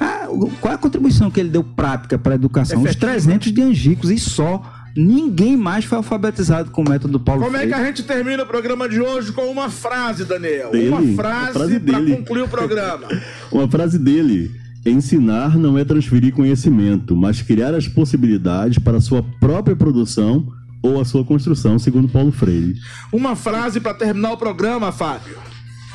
[0.01, 0.27] Ah,
[0.59, 2.81] qual é a contribuição que ele deu prática para a educação?
[2.81, 2.91] Efetivo.
[2.91, 4.61] Os 300 de Angicos e só.
[4.93, 7.71] Ninguém mais foi alfabetizado com o método Paulo Como Freire.
[7.71, 10.71] Como é que a gente termina o programa de hoje com uma frase, Daniel?
[10.71, 13.07] Dele, uma frase, frase para concluir o programa.
[13.49, 14.66] uma frase dele.
[14.89, 20.47] Ensinar não é transferir conhecimento, mas criar as possibilidades para a sua própria produção
[20.81, 22.75] ou a sua construção, segundo Paulo Freire.
[23.11, 25.37] Uma frase para terminar o programa, Fábio.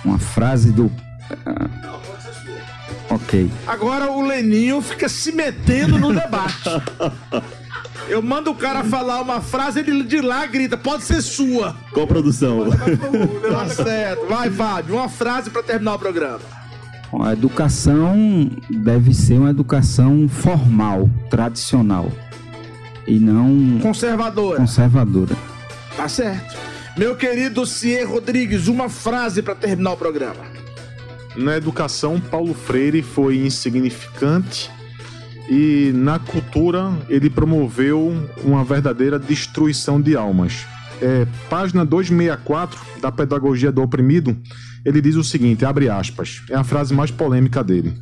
[0.05, 0.91] Uma frase do.
[3.09, 3.51] ok.
[3.67, 6.69] Agora o Leninho fica se metendo no debate.
[8.09, 11.75] Eu mando o cara falar uma frase, ele de lá grita, pode ser sua.
[11.93, 12.67] Qual produção?
[12.69, 14.27] Tá certo.
[14.27, 16.62] Vai, Fábio, uma frase para terminar o programa.
[17.21, 22.11] A educação deve ser uma educação formal, tradicional
[23.07, 24.59] e não conservadora.
[24.59, 25.37] Conservadora.
[25.97, 26.57] Tá certo.
[26.97, 30.45] Meu querido Cier Rodrigues, uma frase para terminar o programa.
[31.37, 34.71] Na educação, Paulo Freire foi insignificante
[35.49, 40.67] e na cultura ele promoveu uma verdadeira destruição de almas.
[41.01, 44.37] É, página 264 da Pedagogia do Oprimido
[44.85, 47.95] ele diz o seguinte, abre aspas, é a frase mais polêmica dele.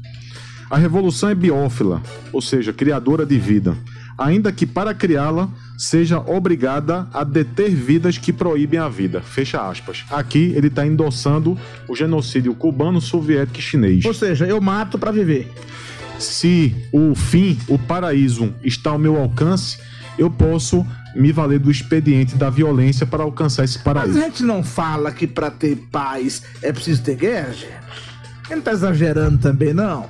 [0.70, 2.00] A revolução é biófila,
[2.32, 3.76] ou seja, criadora de vida,
[4.16, 9.20] ainda que para criá-la seja obrigada a deter vidas que proíbem a vida.
[9.20, 10.04] Fecha aspas.
[10.10, 11.58] Aqui ele está endossando
[11.88, 14.04] o genocídio cubano, soviético e chinês.
[14.04, 15.52] Ou seja, eu mato para viver.
[16.20, 19.78] Se o fim, o paraíso, está ao meu alcance,
[20.20, 24.12] eu posso me valer do expediente da violência para alcançar esse paraíso.
[24.12, 27.80] Mas a gente não fala que para ter paz é preciso ter guerra, gente?
[28.46, 30.06] Ele não tá exagerando também, não?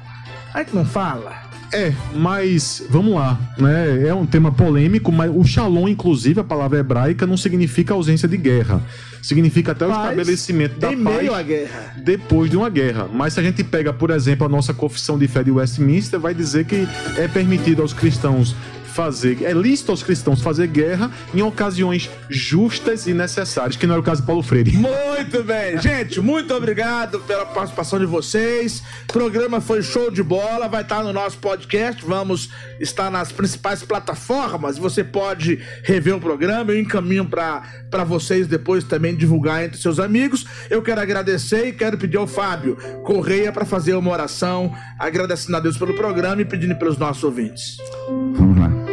[0.52, 1.48] A gente não fala.
[1.72, 4.08] É, mas vamos lá, né?
[4.08, 8.36] É um tema polêmico, mas o shalom, inclusive, a palavra hebraica, não significa ausência de
[8.36, 8.82] guerra.
[9.22, 11.94] Significa até o paz estabelecimento da paz meio à guerra.
[11.98, 13.08] depois de uma guerra.
[13.12, 16.34] Mas se a gente pega, por exemplo, a nossa confissão de fé de Westminster, vai
[16.34, 18.56] dizer que é permitido aos cristãos
[18.90, 23.98] fazer, é lícito aos cristãos fazer guerra em ocasiões justas e necessárias, que não é
[23.98, 24.72] o caso de Paulo Freire.
[24.72, 28.82] Muito bem, gente, muito obrigado pela participação de vocês.
[29.08, 33.82] O programa foi show de bola, vai estar no nosso podcast, vamos estar nas principais
[33.82, 34.78] plataformas.
[34.78, 40.44] Você pode rever o programa, eu encaminho para vocês depois também divulgar entre seus amigos.
[40.68, 45.60] Eu quero agradecer e quero pedir ao Fábio Correia para fazer uma oração, agradecendo a
[45.60, 47.76] Deus pelo programa e pedindo pelos nossos ouvintes.
[48.08, 48.89] Vamos lá.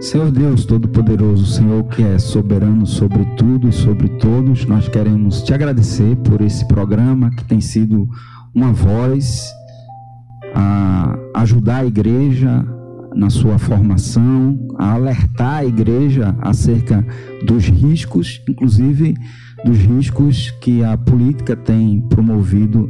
[0.00, 5.54] Senhor Deus Todo-Poderoso, Senhor que é soberano sobre tudo e sobre todos, nós queremos te
[5.54, 8.08] agradecer por esse programa que tem sido
[8.54, 9.50] uma voz
[10.54, 12.64] a ajudar a igreja
[13.14, 17.04] na sua formação, a alertar a igreja acerca
[17.46, 19.16] dos riscos, inclusive
[19.64, 22.88] dos riscos que a política tem promovido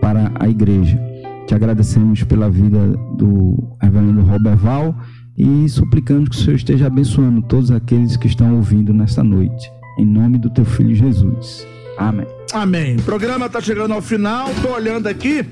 [0.00, 1.00] para a igreja.
[1.46, 2.78] Te agradecemos pela vida
[3.16, 4.94] do reverendo Roberval
[5.36, 9.70] e suplicando que o Senhor esteja abençoando todos aqueles que estão ouvindo nesta noite.
[9.98, 11.66] Em nome do teu filho Jesus.
[11.96, 12.26] Amém.
[12.52, 12.96] Amém.
[12.96, 14.50] O programa está chegando ao final.
[14.50, 15.44] Estou olhando aqui.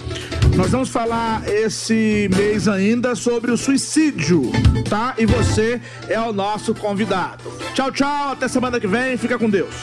[0.57, 4.51] Nós vamos falar esse mês ainda sobre o suicídio,
[4.89, 5.15] tá?
[5.19, 7.45] E você é o nosso convidado.
[7.75, 8.33] Tchau, tchau.
[8.33, 9.17] Até semana que vem.
[9.17, 9.75] Fica com Deus.